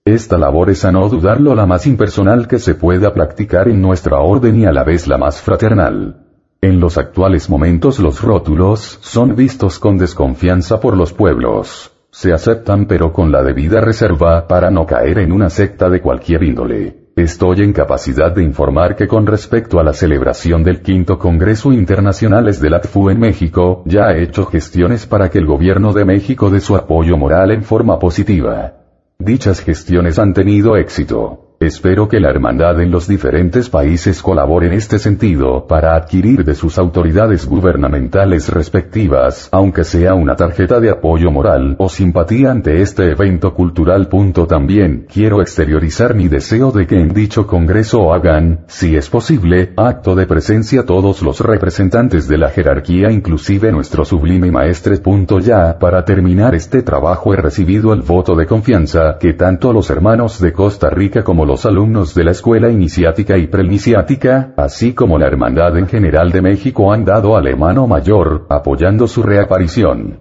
[0.05, 4.19] Esta labor es a no dudarlo la más impersonal que se pueda practicar en nuestra
[4.19, 6.27] orden y a la vez la más fraternal.
[6.61, 11.91] En los actuales momentos los rótulos son vistos con desconfianza por los pueblos.
[12.11, 16.43] Se aceptan pero con la debida reserva para no caer en una secta de cualquier
[16.43, 17.05] índole.
[17.17, 22.61] Estoy en capacidad de informar que con respecto a la celebración del quinto Congreso Internacionales
[22.61, 26.51] de la TFU en México, ya he hecho gestiones para que el gobierno de México
[26.51, 28.84] dé su apoyo moral en forma positiva.
[29.19, 31.54] Dichas gestiones han tenido éxito.
[31.65, 36.55] Espero que la hermandad en los diferentes países colabore en este sentido para adquirir de
[36.55, 43.11] sus autoridades gubernamentales respectivas, aunque sea una tarjeta de apoyo moral o simpatía ante este
[43.11, 44.11] evento cultural.
[44.47, 50.15] También quiero exteriorizar mi deseo de que en dicho congreso hagan, si es posible, acto
[50.15, 55.01] de presencia todos los representantes de la jerarquía inclusive nuestro sublime maestre.
[55.41, 60.41] Ya, para terminar este trabajo he recibido el voto de confianza que tanto los hermanos
[60.41, 65.21] de Costa Rica como los los alumnos de la escuela iniciática y preiniciática, así como
[65.21, 70.19] la Hermandad en general de México han dado al hermano mayor, apoyando su reaparición.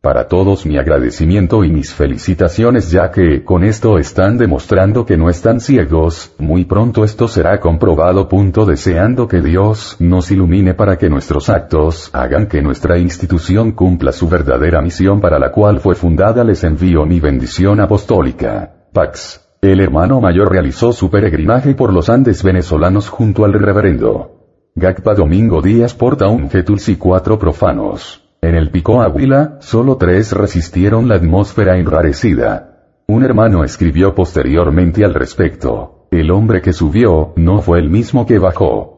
[0.00, 5.28] Para todos mi agradecimiento y mis felicitaciones ya que con esto están demostrando que no
[5.28, 8.28] están ciegos, muy pronto esto será comprobado.
[8.64, 14.28] Deseando que Dios nos ilumine para que nuestros actos hagan que nuestra institución cumpla su
[14.28, 16.44] verdadera misión para la cual fue fundada.
[16.44, 18.70] Les envío mi bendición apostólica.
[18.92, 19.45] Pax.
[19.66, 24.70] El hermano mayor realizó su peregrinaje por los Andes venezolanos junto al reverendo.
[24.76, 28.22] Gagpa Domingo Díaz porta un Getulsi y cuatro profanos.
[28.40, 32.92] En el Pico Águila, solo tres resistieron la atmósfera enrarecida.
[33.08, 36.06] Un hermano escribió posteriormente al respecto.
[36.12, 38.95] El hombre que subió, no fue el mismo que bajó.